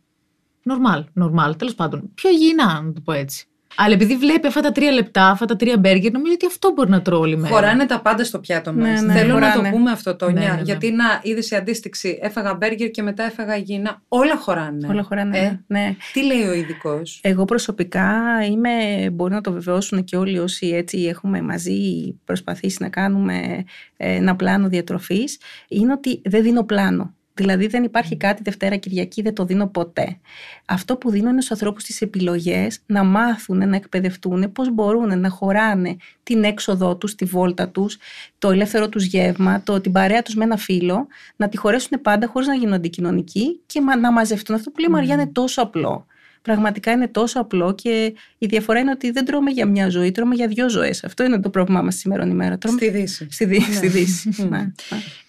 [0.63, 2.11] Νορμάλ, νορμάλ, τέλος πάντων.
[2.13, 3.47] Πιο υγιεινά, να το πω έτσι.
[3.75, 6.89] Αλλά επειδή βλέπει αυτά τα τρία λεπτά, αυτά τα τρία μπέργκερ, νομίζω ότι αυτό μπορεί
[6.89, 7.53] να τρώω όλη μέρα.
[7.53, 9.01] Χωράνε τα πάντα στο πιάτο μας.
[9.01, 9.69] Ναι, ναι, Θέλω να χωράνε.
[9.69, 10.39] το πούμε αυτό, Τόνια.
[10.41, 10.61] Ναι, ναι, ναι.
[10.61, 12.19] Γιατί να είδες η αντίστοιξη.
[12.21, 14.01] Έφαγα μπέργκερ και μετά έφαγα υγιεινά.
[14.07, 14.87] Όλα χωράνε.
[14.87, 15.37] Όλα χωράνε.
[15.37, 15.95] Ε, ναι.
[16.13, 18.69] Τι λέει ο ειδικός; Εγώ προσωπικά είμαι,
[19.11, 21.79] μπορεί να το βεβαιώσουν και όλοι όσοι έτσι έχουμε μαζί
[22.25, 23.63] προσπαθήσει να κάνουμε
[23.97, 27.13] ε, ένα πλάνο διατροφής, είναι ότι δεν δίνω πλάνο.
[27.37, 30.17] Δηλαδή δεν υπάρχει κάτι Δευτέρα Κυριακή, δεν το δίνω ποτέ.
[30.65, 35.29] Αυτό που δίνω είναι στους ανθρώπους τις επιλογές να μάθουν, να εκπαιδευτούν πώς μπορούν να
[35.29, 37.97] χωράνε την έξοδό τους, τη βόλτα τους,
[38.37, 42.27] το ελεύθερο τους γεύμα, το, την παρέα τους με ένα φίλο, να τη χωρέσουν πάντα
[42.27, 44.55] χωρίς να γίνουν αντικοινωνικοί και μα- να μαζευτούν.
[44.55, 46.05] Αυτό που λέει η Μαριά είναι τόσο απλό.
[46.41, 50.35] Πραγματικά είναι τόσο απλό και η διαφορά είναι ότι δεν τρώμε για μια ζωή, τρώμε
[50.35, 51.03] για δύο ζωές.
[51.03, 52.57] Αυτό είναι το πρόβλημά μας σήμερα ημέρα.
[52.57, 52.77] Τρώμε...
[52.77, 53.27] Στη Δύση.
[53.29, 54.29] Στη, Δύ- στη Δύση.
[54.37, 54.47] Μμ.
[54.49, 54.73] ναι, ναι.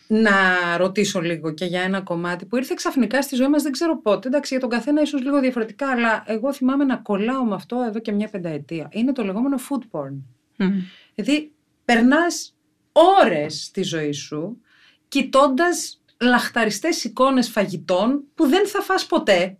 [0.06, 0.32] Να
[0.76, 4.28] ρωτήσω λίγο και για ένα κομμάτι που ήρθε ξαφνικά στη ζωή μας, δεν ξέρω πότε.
[4.28, 7.98] Εντάξει, για τον καθένα ίσως λίγο διαφορετικά, αλλά εγώ θυμάμαι να κολλάω με αυτό εδώ
[7.98, 8.88] και μια πενταετία.
[8.92, 10.12] Είναι το λεγόμενο food porn.
[10.56, 10.68] Μμ.
[11.14, 11.52] Δηλαδή,
[11.84, 12.54] περνάς
[12.92, 14.60] ώρες στη ζωή σου
[15.08, 19.56] κοιτώντας λαχταριστές εικόνες φαγητών που δεν θα φας ποτέ.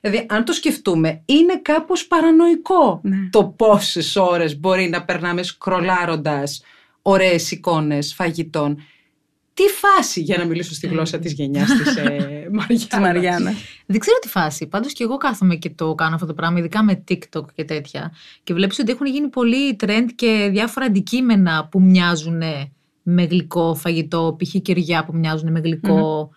[0.00, 3.16] Δηλαδή, αν το σκεφτούμε, είναι κάπως παρανοϊκό Ναι.
[3.30, 6.62] το πόσες ώρες μπορεί να περνάμε σκρολάροντας
[7.02, 8.82] ωραίες εικόνες φαγητών.
[9.56, 12.02] Τι φάση, για να μιλήσω στη γλώσσα της γενιάς της ε,
[12.52, 12.86] Μαριάννας.
[12.86, 13.54] Της Μαριάννας.
[13.86, 14.66] Δεν ξέρω τι φάση.
[14.66, 18.12] Πάντως και εγώ κάθομαι και το κάνω αυτό το πράγμα, ειδικά με TikTok και τέτοια.
[18.44, 22.42] Και βλέπεις ότι έχουν γίνει πολύ trend και διάφορα αντικείμενα που μοιάζουν
[23.02, 24.54] με γλυκό φαγητό, π.χ.
[24.62, 26.30] κεριά που μοιάζουν με γλυκο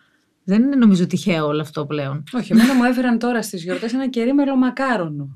[0.43, 2.23] Δεν είναι νομίζω τυχαίο όλο αυτό πλέον.
[2.33, 5.29] Όχι, εμένα μου έφεραν τώρα στις γιορτές ένα κερί μελομακάρονο.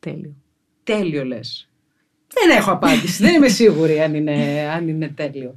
[0.00, 0.34] Τέλειο.
[0.84, 1.68] Τέλειο λες.
[2.34, 3.22] Δεν έχω απάντηση.
[3.22, 5.54] δεν είμαι σίγουρη αν είναι, αν είναι τέλειο.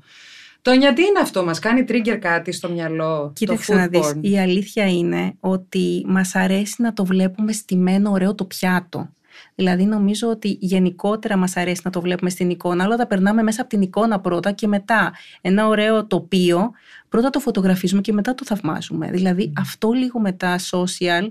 [0.65, 4.13] Τόνια, τι είναι αυτό, μας κάνει trigger κάτι στο μυαλό, Κοίταξε το να food δεις,
[4.15, 4.19] porn.
[4.21, 9.09] η αλήθεια είναι ότι μας αρέσει να το βλέπουμε στημένο ωραίο το πιάτο.
[9.55, 13.61] Δηλαδή νομίζω ότι γενικότερα μας αρέσει να το βλέπουμε στην εικόνα, αλλά τα περνάμε μέσα
[13.61, 16.71] από την εικόνα πρώτα και μετά ένα ωραίο τοπίο,
[17.09, 19.09] πρώτα το φωτογραφίζουμε και μετά το θαυμάζουμε.
[19.11, 21.27] Δηλαδή αυτό λίγο με τα social,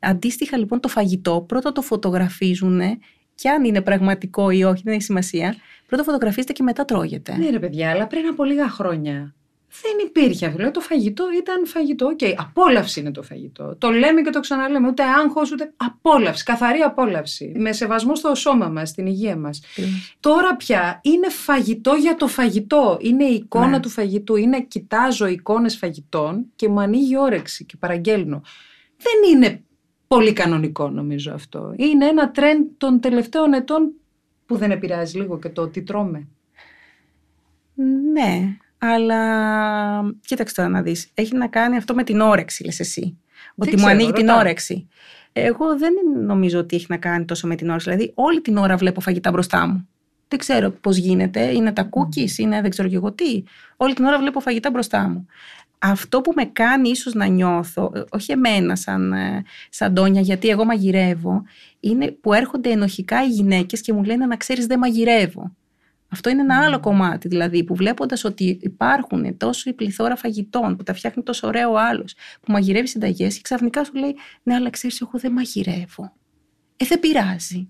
[0.00, 2.80] αντίστοιχα λοιπόν το φαγητό, πρώτα το φωτογραφίζουν
[3.34, 5.54] και αν είναι πραγματικό ή όχι, δεν έχει σημασία,
[5.86, 7.36] πρώτα φωτογραφίζεται και μετά τρώγεται.
[7.36, 9.34] Ναι ρε παιδιά, αλλά πριν από λίγα χρόνια
[9.82, 10.56] δεν υπήρχε αυτό.
[10.56, 12.06] Δηλαδή, το φαγητό ήταν φαγητό.
[12.06, 13.76] Οκ, απόλαυση είναι το φαγητό.
[13.78, 14.88] Το λέμε και το ξαναλέμε.
[14.88, 16.44] Ούτε άγχος, ούτε απόλαυση.
[16.44, 17.52] Καθαρή απόλαυση.
[17.56, 19.60] Με σεβασμό στο σώμα μας, στην υγεία μας.
[20.20, 22.98] Τώρα πια είναι φαγητό για το φαγητό.
[23.00, 23.80] Είναι η εικόνα Ναι.
[23.80, 24.36] του φαγητού.
[24.36, 28.42] Είναι κοιτάζω εικόνες φαγητών και μου ανοίγει η όρεξη και παραγγέλνω.
[28.96, 29.62] Δεν είναι
[30.14, 31.72] πολύ κανονικό νομίζω αυτό.
[31.76, 33.92] Είναι ένα τρέντ των τελευταίων ετών
[34.46, 36.28] που δεν επηρεάζει λίγο και το τι τρώμε.
[38.12, 41.10] Ναι, αλλά κοίταξε τώρα να δεις.
[41.14, 43.18] Έχει να κάνει αυτό με την όρεξη, λες εσύ.
[43.54, 44.38] Ότι μου ξέρω, ανοίγει την ρωτάω.
[44.38, 44.88] όρεξη.
[45.32, 45.92] Εγώ δεν
[46.24, 47.90] νομίζω ότι έχει να κάνει τόσο με την όρεξη.
[47.90, 49.88] Δηλαδή, όλη την ώρα βλέπω φαγητά μπροστά μου.
[50.28, 51.40] Δεν ξέρω πώς γίνεται.
[51.40, 53.42] Είναι τα cookies, είναι δεν ξέρω και εγώ τι.
[53.76, 55.26] Όλη την ώρα βλέπω φαγητά μπροστά μου.
[55.84, 60.48] Αυτό που με κάνει ίσως να νιώθω, ε, όχι εμένα σαν, ε, σαν Τόνια, γιατί
[60.48, 61.42] εγώ μαγειρεύω,
[61.80, 65.56] είναι που έρχονται ενοχικά οι γυναίκες και μου λένε να ξέρεις δεν μαγειρεύω.
[66.08, 70.82] Αυτό είναι ένα άλλο κομμάτι, δηλαδή, που βλέποντας ότι υπάρχουν τόσο η πληθώρα φαγητών που
[70.82, 74.70] τα φτιάχνει τόσο ωραίο ο άλλος, που μαγειρεύει συνταγές και ξαφνικά σου λέει: Ναι, αλλά
[74.70, 76.12] ξέρεις, εγώ δεν μαγειρεύω.
[76.76, 77.68] Ε, δεν πειράζει.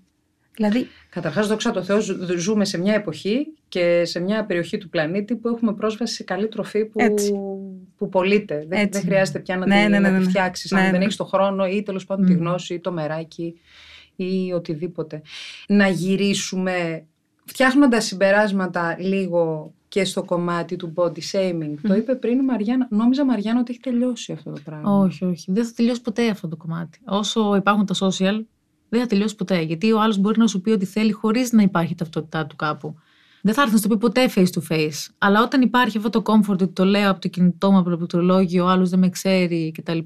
[0.55, 4.89] Δηλαδή, Καταρχάς, δόξα τω Θεώ, ζου- ζούμε σε μια εποχή και σε μια περιοχή του
[4.89, 7.33] πλανήτη που έχουμε πρόσβαση σε καλή τροφή που, Έτσι.
[8.03, 8.65] Που πωλείται.
[8.69, 8.99] Δεν, Έτσι.
[8.99, 10.29] δεν χρειάζεται πια να Ναι, τη, ναι, ναι, να τη ναι.
[10.29, 11.03] φτιάξεις, Ναι, αν δεν ναι.
[11.03, 12.37] έχεις το χρόνο ή τέλος πάντων τη Μμ.
[12.37, 13.59] γνώση ή το μεράκι
[14.15, 15.21] ή οτιδήποτε.
[15.67, 17.05] Να γυρίσουμε
[17.45, 21.73] φτιάχνοντας συμπεράσματα λίγο και στο κομμάτι του body shaming.
[21.81, 21.97] Το Μμ.
[21.97, 22.87] είπε πριν η Μαριάννα.
[22.91, 24.97] Νόμιζα, Μαριάννα, ότι έχει τελειώσει αυτό το πράγμα.
[24.97, 25.51] Όχι, όχι.
[25.51, 26.99] Δεν θα τελειώσει ποτέ αυτό το κομμάτι.
[27.05, 28.41] Όσο υπάρχουν τα social,
[28.89, 29.61] δεν θα τελειώσει ποτέ.
[29.61, 32.95] Γιατί ο άλλος μπορεί να σου πει ότι θέλει χωρίς να υπάρχει ταυτότητά του κάπου.
[33.45, 35.07] Δεν θα έρθει να σου το πει ποτέ face to face.
[35.17, 37.97] Αλλά όταν υπάρχει αυτό το comfort ότι το λέω από το κινητό μου, από το
[37.97, 39.97] πληκτρολόγιο, ο άλλος δεν με ξέρει κτλ.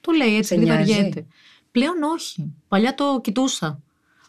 [0.00, 1.26] Το λέει έτσι, Σε επειδή νοιάζει; βαριέται.
[1.70, 2.52] Πλέον όχι.
[2.68, 3.82] Παλιά το κοιτούσα.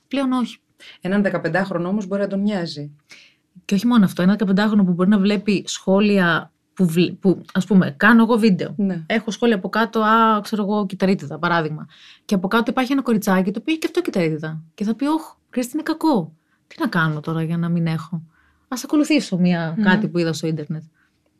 [0.07, 0.57] Πλέον όχι.
[1.01, 2.91] Έναν 15χρονο όμως μπορεί να τον νοιάζει.
[3.65, 4.21] Και όχι μόνο αυτό.
[4.21, 8.73] Ένα 15χρονο που μπορεί να βλέπει σχόλια που, βλέ- που ας πούμε, κάνω εγώ βίντεο.
[8.77, 9.03] Ναι.
[9.05, 11.87] Έχω σχόλια από κάτω, α, ξέρω εγώ, κυταρίτιδα, παράδειγμα.
[12.25, 14.61] Και από κάτω υπάρχει ένα κοριτσάκι το οποίο έχει και αυτό κυταρίτιδα.
[14.73, 16.33] Και θα πει, Όχι, Κρίστη είναι κακό.
[16.67, 18.23] Τι να κάνω τώρα για να μην έχω;
[18.71, 19.83] Α ακολουθήσω μια, Μμμ.
[19.83, 20.83] κάτι που είδα στο ίντερνετ.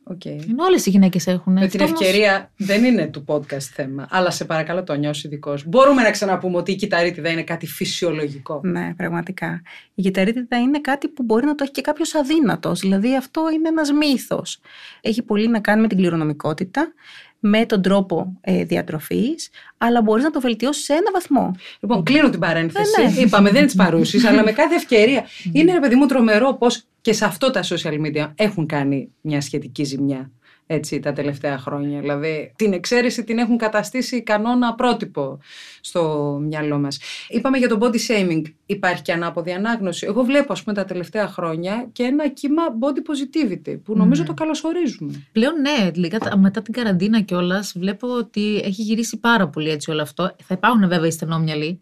[0.03, 0.25] Οκ.
[0.25, 1.53] Ενώ όλες οι γυναίκες έχουν.
[1.53, 5.27] Με Αυτό την όμως- ευκαιρία, δεν είναι του podcast θέμα, αλλά σε παρακαλώ το νιώσει
[5.27, 5.53] ειδικό.
[5.65, 8.61] Μπορούμε να ξαναπούμε ότι η κυταρίτιδα είναι κάτι φυσιολογικό.
[8.63, 9.61] ναι, πραγματικά.
[9.95, 12.79] Η γηταρίτιδα είναι κάτι που μπορεί να το έχει και κάποιος αδύνατος.
[12.79, 14.59] Δηλαδή, αυτό είναι ένας μύθος.
[15.01, 16.93] Έχει πολύ να κάνει με την κληρονομικότητα,
[17.39, 21.55] με τον τρόπο ε, διατροφής, αλλά μπορείς να το βελτιώσεις σε ένα βαθμό.
[21.79, 23.01] Λοιπόν, κλείνω την παρένθεση.
[23.01, 23.21] Ε, ναι.
[23.21, 25.25] Είπαμε, δεν είναι της παρούσης, αλλά με κάθε ευκαιρία.
[25.53, 29.41] Είναι, ρε παιδί μου, τρομερό πώς και σε αυτό τα social media έχουν κάνει μια
[29.41, 30.31] σχετική ζημιά.
[30.71, 31.99] Έτσι, τα τελευταία χρόνια.
[31.99, 35.39] Δηλαδή, την εξαίρεση την έχουν καταστήσει κανόνα πρότυπο
[35.81, 36.99] στο μυαλό μας.
[37.29, 38.41] Είπαμε για το body shaming.
[38.65, 40.05] Υπάρχει και ανάποδη ανάγνωση.
[40.09, 44.27] Εγώ βλέπω, ας πούμε, τα τελευταία χρόνια και ένα κύμα body positivity, που νομίζω Ναι.
[44.27, 45.27] το καλωσορίζουμε.
[45.31, 49.91] Πλέον ναι, λίγα τα- μετά την καραντίνα κιόλας, βλέπω ότι έχει γυρίσει πάρα πολύ έτσι
[49.91, 50.35] όλο αυτό.
[50.43, 51.79] Θα υπάρχουν βέβαια οι στενόμυαλοι.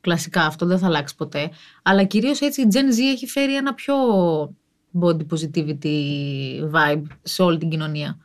[0.00, 1.50] Κλασικά αυτό δεν θα αλλάξει ποτέ.
[1.82, 3.94] Αλλά κυρίως έτσι η Gen Z έχει φέρει ένα πιο
[5.00, 5.94] body positivity
[6.72, 8.18] vibe σε όλη την κοινωνία.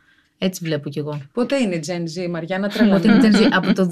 [0.45, 1.21] Έτσι βλέπω κι εγώ.
[1.33, 3.35] Πότε είναι η Gen Z, Μαριάννα, Ότι είναι τρελαμένη.
[3.37, 3.89] Gen Z; Από το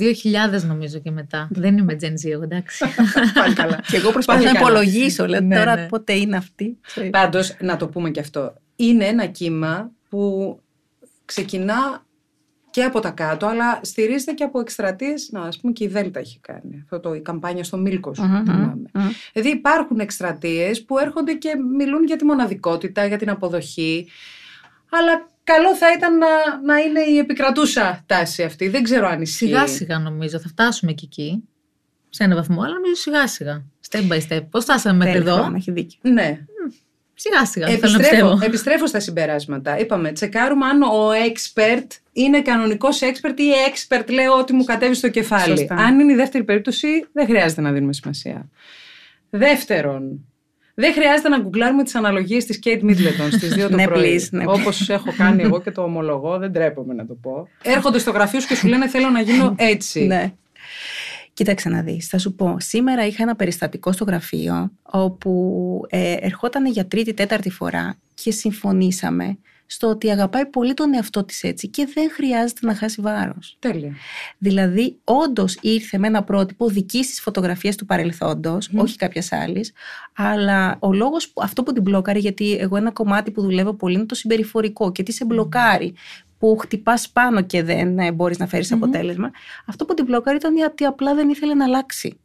[0.60, 1.48] 2000 νομίζω και μετά.
[1.52, 2.86] Δεν είμαι Gen Z εγώ, εντάξει.
[3.40, 3.80] Πάλι καλά.
[3.88, 4.72] Και εγώ προσπαθώ Πάλι να καλά.
[4.72, 5.28] υπολογίσω.
[5.28, 5.86] Λέω Ναι, τώρα ναι.
[5.88, 6.78] πότε είναι αυτή.
[7.10, 8.54] Πάντως, να το πούμε και αυτό.
[8.76, 10.60] Είναι ένα κύμα που
[11.26, 12.06] ξεκινά
[12.70, 15.30] και από τα κάτω, αλλά στηρίζεται και από εκστρατείες.
[15.32, 16.80] Να, ας πούμε, και η Δέλτα έχει κάνει.
[16.84, 18.82] Αυτό το, η καμπάνια στο Μίλκος, Μμμ, θυμάμαι.
[18.94, 19.10] μμμ.
[19.34, 24.08] Δηλαδή, υπάρχουν εκστρατείες που έρχονται και μιλούν για τη μοναδικότητα, για την αποδοχή.
[24.90, 26.28] Αλλά καλό θα ήταν να,
[26.66, 28.68] να είναι η επικρατούσα τάση αυτή.
[28.70, 29.46] Δεν ξέρω αν ισχύει.
[29.46, 31.44] Σιγά σιγά νομίζω θα φτάσουμε και εκεί.
[32.10, 33.64] Σε ένα βαθμό, αλλά νομίζω σιγά σιγά.
[33.90, 34.42] Step by step.
[34.50, 36.00] Πώς φτάσαμε μέχρι Θέλει εδώ; χρόνο, έχει δίκιο.
[36.02, 36.40] Ναι.
[37.14, 37.66] Σιγά σιγά.
[37.68, 38.46] θέλω να Επιστρέφω, πιστεύω.
[38.46, 39.80] επιστρέφω στα συμπεράσματα.
[39.80, 45.10] Είπαμε, τσεκάρουμε αν ο expert είναι κανονικός expert ή expert λέω ότι μου κατέβει στο
[45.10, 45.58] κεφάλι.
[45.58, 45.76] Σωστά.
[45.76, 48.50] Αν είναι η δεύτερη περίπτωση, δεν χρειάζεται να δίνουμε σημασία.
[49.30, 50.28] Δεύτερον,
[50.74, 54.20] δεν χρειάζεται να γκουγκλάρουμε τις αναλογίες της Kate Middleton στις 2 το Ναι, πρωί.
[54.22, 54.44] please, ναι.
[54.48, 57.48] Όπως έχω κάνει εγώ και το ομολογώ, δεν τρέπομαι να το πω.
[57.64, 60.06] Έρχονται στο γραφείο σου και σου λένε Θέλω να γίνω έτσι.
[60.06, 60.34] Ναι.
[61.34, 62.56] Κοίταξε να δεις, θα σου πω.
[62.60, 69.38] Σήμερα είχα ένα περιστατικό στο γραφείο όπου ε, ερχόταν για τρίτη, τέταρτη φορά και συμφωνήσαμε
[69.66, 73.56] στο ότι αγαπάει πολύ τον εαυτό της έτσι και δεν χρειάζεται να χάσει βάρος.
[73.60, 73.94] Τέλεια.
[74.38, 78.80] Δηλαδή, όντως ήρθε με ένα πρότυπο δικής της φωτογραφίας του παρελθόντος, Μμμ.
[78.80, 79.72] όχι κάποιας άλλης.
[80.16, 84.06] Αλλά ο λόγος, αυτό που την μπλόκαρε, γιατί εγώ ένα κομμάτι που δουλεύω πολύ είναι
[84.06, 85.94] το συμπεριφορικό και τι σε μπλοκάρει,
[86.38, 88.84] που χτυπάς πάνω και δεν μπορείς να φέρεις Μμμ.
[88.84, 89.32] αποτέλεσμα.
[89.66, 92.18] Αυτό που την μπλόκαρε ήταν ότι απλά δεν ήθελε να αλλάξει.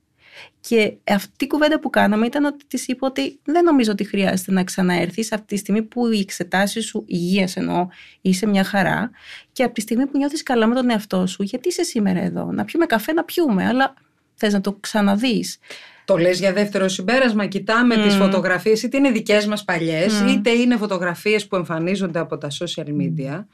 [0.60, 4.52] Και αυτή η κουβέντα που κάναμε ήταν ότι της είπα ότι δεν νομίζω ότι χρειάζεται
[4.52, 7.88] να ξαναέρθεις αυτή τη στιγμή που οι εξετάσει σου υγείας εννοώ
[8.20, 9.10] είσαι μια χαρά
[9.52, 12.52] και από τη στιγμή που νιώθεις καλά με τον εαυτό σου, γιατί είσαι σήμερα εδώ,
[12.52, 13.94] να πιούμε καφέ, να πιούμε, αλλά
[14.34, 15.58] θες να το ξαναδείς.
[16.04, 17.46] Το λες για δεύτερο συμπέρασμα.
[17.46, 18.02] Κοιτάμε Μμμ.
[18.02, 20.28] τις φωτογραφίες, είτε είναι δικές μας παλιές, Μμμ.
[20.28, 23.44] είτε είναι φωτογραφίες που εμφανίζονται από τα social media,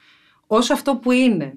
[0.47, 1.55] ως αυτό που είναι.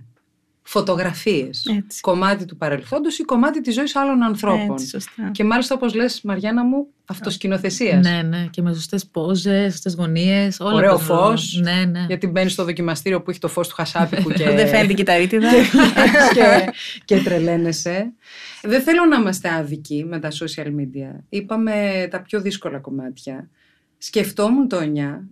[0.70, 1.66] Φωτογραφίες.
[1.78, 2.02] Έτσι.
[2.02, 4.72] Κομμάτι του παρελθόντος ή κομμάτι της ζωής άλλων ανθρώπων.
[4.72, 5.30] Έτσι, σωστά.
[5.32, 8.06] Και μάλιστα όπως λες Μαριάννα μου, αυτοσκηνοθεσίας.
[8.06, 8.48] Ναι, ναι.
[8.50, 10.60] Και με σωστές πόζες, σωστές γωνίες.
[10.60, 11.60] Ωραίο φως.
[11.64, 12.06] Ναι, ναι.
[12.08, 15.50] Γιατί μπαίνεις στο δοκιμαστήριο που έχει το φως του χασάπικου και, Δεν φαίνεται η κυταρίτιδα.
[16.36, 16.72] και,
[17.06, 18.14] και τρελαίνεσαι.
[18.62, 21.20] Δεν θέλω να είμαστε άδικοι με τα social media.
[21.30, 23.50] Είπαμε τα πιο δύσκολα κομμάτια.
[23.98, 24.84] Σκεφτόμουν το 9.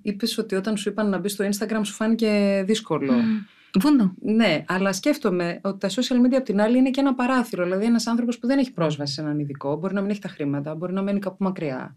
[0.02, 3.14] Είπες ότι όταν σου είπαν να μπεις στο Instagram σου φάνηκε δύσκολο.
[3.80, 4.14] Βούνο.
[4.22, 7.64] Ναι, αλλά σκέφτομαι ότι τα social media απ' την άλλη είναι και ένα παράθυρο.
[7.64, 10.28] Δηλαδή, ένας άνθρωπος που δεν έχει πρόσβαση σε έναν ειδικό, μπορεί να μην έχει τα
[10.28, 11.96] χρήματα, μπορεί να μένει κάπου μακριά.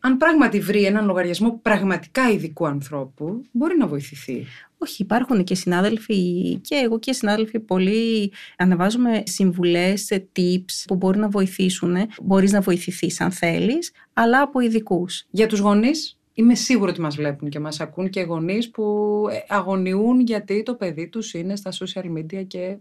[0.00, 4.46] Αν πράγματι βρει έναν λογαριασμό πραγματικά ειδικού ανθρώπου, μπορεί να βοηθηθεί.
[4.78, 11.28] Όχι, υπάρχουν και συνάδελφοι και εγώ και συνάδελφοι πολλοί ανεβάζουμε συμβουλές, tips που μπορεί να
[11.28, 11.96] βοηθήσουν.
[12.22, 15.24] Μπορείς να βοηθηθείς αν θέλεις, αλλά από ειδικούς.
[15.30, 19.38] Για τους γονείς, είμαι σίγουρη ότι μας βλέπουν και μας ακούν και γονείς που ε,
[19.48, 22.76] αγωνιούν γιατί το παιδί τους είναι στα social media και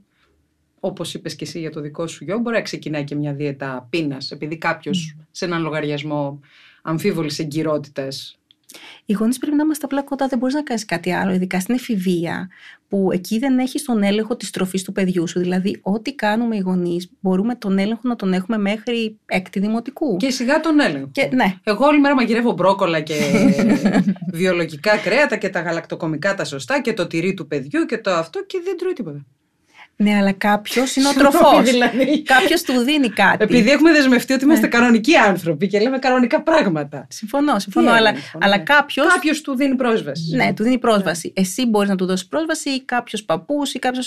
[0.79, 3.87] όπως είπες και εσύ για το δικό σου γιο, μπορεί να ξεκινάει και μια δίαιτα
[3.89, 6.39] πείνας, επειδή κάποιος σε έναν λογαριασμό
[6.81, 8.39] αμφίβολης εγκυρότητας
[9.05, 11.75] οι γονείς πρέπει να είμαστε απλά κοντά, δεν μπορείς να κάνεις κάτι άλλο, ειδικά στην
[11.75, 12.49] εφηβεία,
[12.87, 15.39] που εκεί δεν έχει τον έλεγχο της τροφής του παιδιού σου.
[15.39, 20.17] Δηλαδή, ό,τι κάνουμε οι γονείς, μπορούμε τον έλεγχο να τον έχουμε μέχρι έκτη δημοτικού.
[20.17, 21.09] Και σιγά τον έλεγχο.
[21.11, 21.55] Και, ναι.
[21.63, 23.13] Εγώ όλη μέρα μαγειρεύω μπρόκολα και
[24.33, 28.45] βιολογικά κρέατα και τα γαλακτοκομικά τα σωστά και το τυρί του παιδιού και το αυτό
[28.45, 29.25] και δεν τρώει τίποτα.
[29.95, 31.69] Ναι, αλλά κάποιος είναι ο τροφός.
[31.71, 32.21] δηλαδή.
[32.21, 33.43] Κάποιος του δίνει κάτι.
[33.43, 34.71] Επειδή έχουμε δεσμευτεί ότι είμαστε ναι.
[34.71, 37.07] κανονικοί άνθρωποι και λέμε κανονικά πράγματα.
[37.09, 37.91] Συμφωνώ, συμφωνώ.
[37.91, 38.19] αλλά ναι.
[38.39, 39.03] αλλά κάποιο.
[39.05, 40.35] Κάποιος του δίνει πρόσβαση.
[40.35, 41.33] Ναι, του δίνει πρόσβαση.
[41.35, 41.41] Ναι.
[41.43, 44.01] Εσύ μπορείς να του δώσεις πρόσβαση ή κάποιος παππούς ή κάποιο.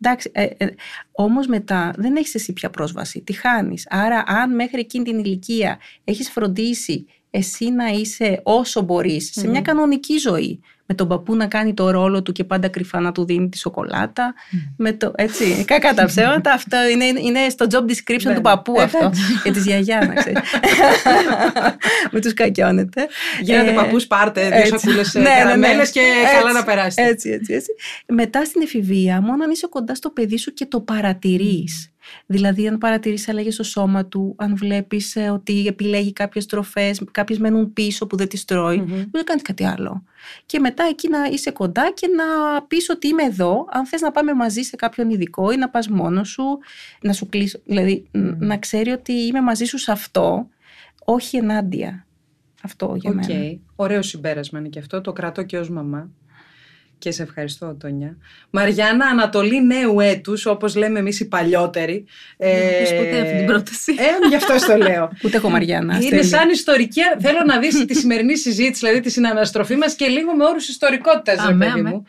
[0.00, 0.30] Εντάξει.
[0.34, 0.66] Ε, ε,
[1.12, 3.20] Όμως μετά δεν έχεις εσύ πια πρόσβαση.
[3.20, 3.86] Τη χάνεις.
[3.90, 9.60] Άρα, αν μέχρι εκείνη την ηλικία έχεις φροντίσει εσύ να είσαι όσο μπορείς σε μια
[9.60, 13.24] κανονική ζωή με τον παππού να κάνει το ρόλο του και πάντα κρυφά να του
[13.24, 14.34] δίνει τη σοκολάτα.
[14.76, 16.52] Με το, έτσι, κακά τα ψέματα.
[16.52, 18.40] Αυτό είναι, είναι στο job description του ναι.
[18.40, 19.12] παππού αυτό.
[19.42, 20.40] και της γιαγιάς, να ξέρεις.
[22.12, 23.06] με τους κακιώνετε.
[23.40, 26.00] Γίνατε ε, παππούς, πάρτε δύο σακούλες ναι, ναι, καραμέλες και
[26.38, 27.08] καλά να περάσετε.
[27.08, 27.70] Έτσι, έτσι, έτσι.
[28.06, 31.91] Μετά στην εφηβεία, μόνο αν είσαι κοντά στο παιδί σου και το παρατηρείς.
[32.26, 37.38] Δηλαδή, αν παρατηρήσει αλλαγές στο σώμα του, αν βλέπεις ε, ότι επιλέγει κάποιες τροφές, κάποιες
[37.38, 39.06] μένουν πίσω που δεν τις τρώει, mm-hmm.
[39.10, 40.04] δεν κάνει κάτι άλλο.
[40.46, 44.10] Και μετά εκεί να είσαι κοντά και να πεις ότι είμαι εδώ, αν θες να
[44.10, 46.58] πάμε μαζί σε κάποιον ειδικό ή να πας μόνος σου,
[47.00, 47.58] να σου κλείσω.
[47.64, 50.48] Δηλαδή, να ξέρει ότι είμαι μαζί σου σε αυτό,
[51.04, 52.06] όχι ενάντια.
[52.62, 53.14] Αυτό για okay.
[53.14, 53.58] μένα.
[53.76, 55.00] Ωραίο συμπέρασμα είναι και αυτό.
[55.00, 56.10] Το κρατώ και ως μαμά
[57.02, 58.16] και σε ευχαριστώ, Τόνια.
[58.50, 62.04] Μαριάννα, Ανατολή νέου έτους, όπως λέμε εμείς οι παλιότεροι.
[62.38, 63.92] Δεν ε, ποτέ αυτή την πρόταση.
[63.92, 65.10] Ε, γι' αυτό το λέω.
[65.24, 65.98] Ούτε εγώ, Μαριάννα.
[66.00, 67.00] Είναι σαν ιστορική.
[67.20, 71.54] Θέλω να δεις τη σημερινή συζήτηση, δηλαδή τη συναναστροφή μας και λίγο με όρους ιστορικότητας,
[71.58, 72.04] παιδί μου.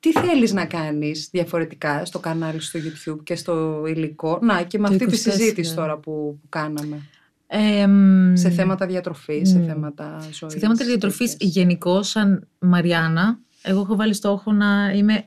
[0.00, 4.88] Τι θέλεις να κάνεις διαφορετικά στο κανάλι στο YouTube και στο υλικό; Να, και με
[4.88, 7.00] αυτή τη συζήτηση τώρα που, που κάναμε.
[7.46, 7.86] Ε,
[8.32, 10.52] σε θέματα διατροφής, σε θέματα ζωής.
[10.52, 15.24] Σε θέματα διατροφής γενικώ σαν Μαριάννα, εγώ έχω βάλει στόχο να είμαι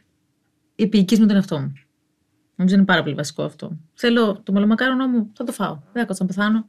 [0.75, 1.73] επίοικη με τον εαυτό μου.
[2.55, 3.77] Νομίζω είναι πάρα πολύ βασικό αυτό.
[3.93, 5.79] Θέλω το μελομακάρονό μου, θα το φάω.
[5.93, 6.67] Δεν θα να πεθάνω.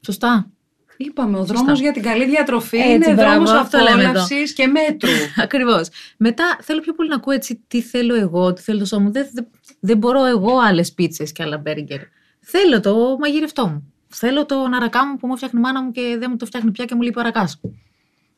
[0.00, 0.50] Σωστά.
[0.96, 5.10] Είπαμε, ο δρόμος για την καλή διατροφή είναι δρόμος απόλαυσης και μέτρου.
[5.44, 5.88] Ακριβώς.
[6.16, 9.12] Μετά θέλω πιο πολύ να ακούω έτσι τι θέλω εγώ, τι θέλω το σώμα μου.
[9.12, 9.46] Δεν, δεν,
[9.80, 12.00] δεν μπορώ εγώ άλλες πίτσες και άλλα μπέργκερ.
[12.40, 13.92] Θέλω το μαγειρευτό μου.
[14.08, 16.70] Θέλω το ναρακά μου που μου φτιάχνει η μάνα μου και δεν μου το φτιάχνει
[16.70, 17.60] πια και μου λείπει ο αρακάς.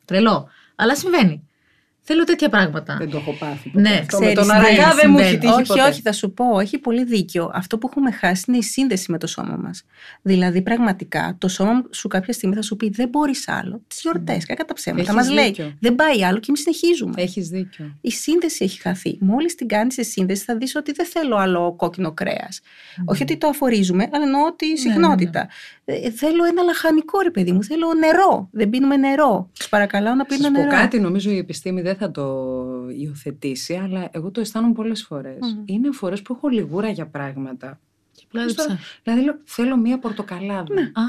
[0.05, 0.49] Τρελό.
[0.75, 1.47] Αλλά συμβαίνει.
[2.05, 2.95] Θέλω τέτοια πράγματα.
[2.97, 3.71] Δεν το έχω πάθει.
[3.73, 6.59] Ναι, αυτό με τον αργά δεν μου έχει τύχει Όχι, όχι, θα σου πω.
[6.59, 7.51] Έχει πολύ δίκιο.
[7.53, 9.83] Αυτό που έχουμε χάσει είναι η σύνδεση με το σώμα μας.
[10.21, 13.81] Δηλαδή, πραγματικά, το σώμα σου κάποια στιγμή θα σου πει: Δεν μπορείς άλλο.
[13.87, 14.45] Τις γιορτές, mm.
[14.47, 15.13] κακά τα ψέματα.
[15.13, 17.21] Μας λέει: Δεν πάει άλλο και εμείς συνεχίζουμε.
[17.21, 17.97] Έχεις δίκιο.
[18.01, 19.17] Η σύνδεση έχει χαθεί.
[19.19, 22.59] Μόλις την κάνεις σε σύνδεση, θα δεις ότι δεν θέλω άλλο κόκκινο κρέας.
[22.61, 23.03] Mm.
[23.05, 25.39] Όχι ότι το αφορίζουμε, αλλά εννοώ τη συχνότητα.
[25.39, 25.51] Ναι, ναι, ναι.
[25.82, 25.82] Ε,
[26.15, 27.63] θέλω ένα λαχανικό, ρε παιδί μου.
[27.63, 28.49] Θέλω νερό.
[28.51, 29.49] Δεν πίνουμε νερό.
[29.59, 30.69] Του παρακαλώ να πίνουμε νερό.
[30.69, 32.45] κάτι, νομίζω η επιστήμη δεν θα το
[32.97, 35.57] υιοθετήσει, αλλά εγώ το αισθάνομαι πολλές φορές.
[35.65, 37.79] Είναι φορές που έχω λιγούρα για πράγματα.
[39.03, 40.73] Δηλαδή λέω, θέλω μία πορτοκαλάδα.
[40.73, 40.81] Ναι.
[40.81, 41.03] Α,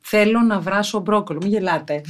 [0.00, 1.38] θέλω να βράσω μπρόκολο.
[1.42, 2.00] Μην γελάτε.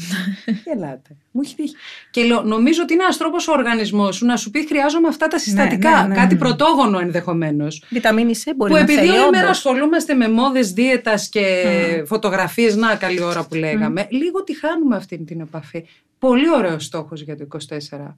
[0.64, 1.16] γελάτε.
[1.30, 1.74] Μου έχει τύχει.
[2.10, 5.28] Και λέω, νομίζω ότι είναι ένας τρόπος ο οργανισμός σου να σου πει χρειάζομαι αυτά
[5.28, 6.02] τα συστατικά.
[6.02, 7.82] Ναι, ναι, κάτι πρωτόγονο ενδεχομένως.
[7.88, 11.64] Βιταμίνη C μπορεί που να επειδή όλη μέρα ασχολούμαστε με μόδες δίαιτας και
[12.00, 12.06] mm.
[12.06, 15.86] φωτογραφίες, να καλή ώρα που λέγαμε, λίγο τη χάνουμε αυτή την επαφή.
[16.18, 18.14] Πολύ ωραίος στόχος για το 24.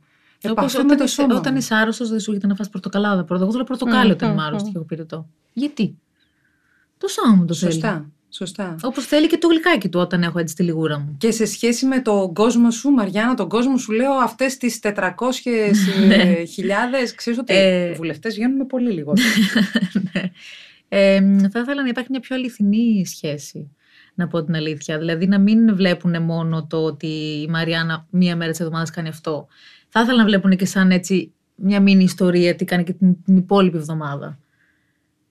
[0.50, 3.42] Όπως όταν, το σώμα όταν είσαι άρρωστος, δεν σου γίνεται να φας πορτοκαλάδα πρώτα.
[3.42, 5.26] Εγώ θέλω πορτοκάλι όταν είμαι άρρωστη και έχω πυρετό.
[5.52, 5.98] Γιατί;
[6.98, 7.72] Το σώμα μου το θέλει.
[7.72, 8.10] Σωστά.
[8.30, 8.76] Σωστά.
[8.82, 11.16] Όπως θέλει και το γλυκάκι του όταν έχω έτσι τη λιγούρα μου.
[11.18, 14.94] Και σε σχέση με τον κόσμο σου, Μαριάννα, τον κόσμο σου λέω αυτές τις 400
[16.54, 17.14] χιλιάδες.
[17.14, 17.90] Ξέρεις ότι ε...
[17.90, 19.28] οι βουλευτές βγαίνουν πολύ λιγότερο.
[20.12, 20.22] ναι.
[20.88, 23.70] ε, θα ήθελα να υπάρχει μια πιο αληθινή σχέση.
[24.14, 24.98] Να πω την αλήθεια.
[24.98, 27.06] Δηλαδή να μην βλέπουν μόνο το ότι
[27.42, 29.48] η Μαριάννα μία μέρα της εβδομάδας κάνει αυτό
[29.88, 33.36] θα ήθελα να βλέπουν και σαν έτσι μια μήνυ ιστορία τι κάνει και την, την
[33.36, 34.38] υπόλοιπη εβδομάδα.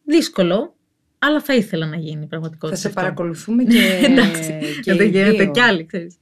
[0.04, 0.76] Δύσκολο,
[1.20, 2.80] αλλά θα ήθελα να γίνει πραγματικότητα.
[2.80, 6.16] Θα σε παρακολουθούμε και, Εντάξει, και δεν γίνεται κι άλλοι, ξέρεις.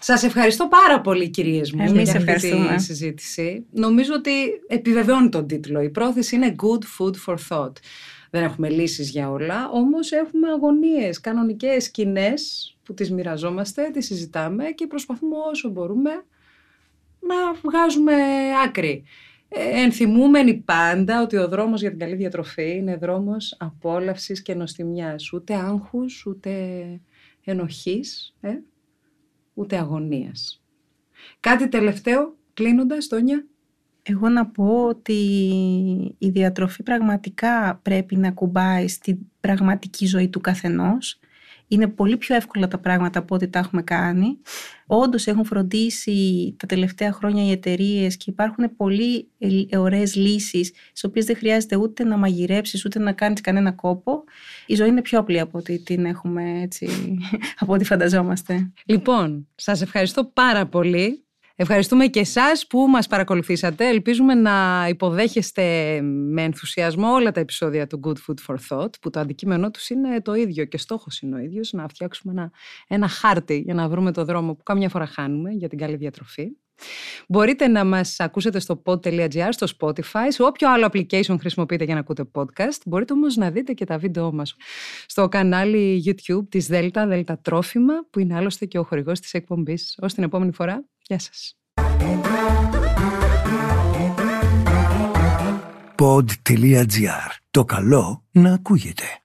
[0.00, 3.66] Σας ευχαριστώ πάρα πολύ κυρίες μου Εμείς για αυτή τη συζήτηση.
[3.70, 4.30] Νομίζω ότι
[4.66, 5.80] επιβεβαιώνει τον τίτλο.
[5.80, 7.72] Η πρόθεση είναι good food for thought.
[8.30, 14.64] Δεν έχουμε λύσεις για όλα, όμως έχουμε αγωνίες, κανονικές σκηνές που τις μοιραζόμαστε, τις συζητάμε
[14.64, 16.10] και προσπαθούμε όσο μπορούμε
[17.20, 18.14] να βγάζουμε
[18.64, 19.04] άκρη.
[19.54, 25.32] Ε, ενθυμούμενοι πάντα ότι ο δρόμος για την καλή διατροφή είναι δρόμος απόλαυσης και νοστιμιάς.
[25.32, 26.50] Ούτε άγχους, ούτε
[27.44, 28.52] ενοχής, ε;
[29.54, 30.62] ούτε αγωνίας.
[31.40, 33.46] Κάτι τελευταίο, κλείνοντας, Τόνια.
[34.02, 35.12] Εγώ να πω ότι
[36.18, 41.18] η διατροφή πραγματικά πρέπει να κουμπάει στην πραγματική ζωή του καθενός
[41.72, 44.38] είναι πολύ πιο εύκολα τα πράγματα από ό,τι τα έχουμε κάνει.
[44.86, 49.28] Όντως έχουν φροντίσει τα τελευταία χρόνια οι εταιρείες και υπάρχουν πολύ
[49.76, 54.24] ωραίες λύσεις, στις οποίες δεν χρειάζεται ούτε να μαγειρέψεις ούτε να κάνεις κανένα κόπο.
[54.66, 56.88] Η ζωή είναι πιο απλή από ό,τι την έχουμε έτσι,
[57.60, 58.72] από ό,τι φανταζόμαστε.
[58.84, 61.21] Λοιπόν, σας ευχαριστώ πάρα πολύ
[61.56, 63.88] Ευχαριστούμε και εσάς που μας παρακολουθήσατε.
[63.88, 69.20] Ελπίζουμε να υποδέχεστε με ενθουσιασμό όλα τα επεισόδια του Good Food for Thought, που το
[69.20, 72.50] αντικείμενό τους είναι το ίδιο και στόχος είναι ο ίδιος, να φτιάξουμε ένα,
[72.88, 76.56] ένα χάρτη για να βρούμε το δρόμο που καμιά φορά χάνουμε για την καλή διατροφή.
[77.28, 82.00] Μπορείτε να μας ακούσετε στο pod.gr, στο Spotify, σε όποιο άλλο application χρησιμοποιείτε για να
[82.00, 82.78] ακούτε podcast.
[82.86, 84.56] Μπορείτε όμως να δείτε και τα βίντεό μας
[85.06, 89.98] στο κανάλι YouTube της Delta, Delta Τρόφιμα, που είναι άλλωστε και ο χορηγός της εκπομπής.
[90.02, 91.56] Ως την επόμενη φορά, γεια σας.
[95.96, 97.30] Pod.gr.
[97.50, 99.21] Το καλό να ακούγεται.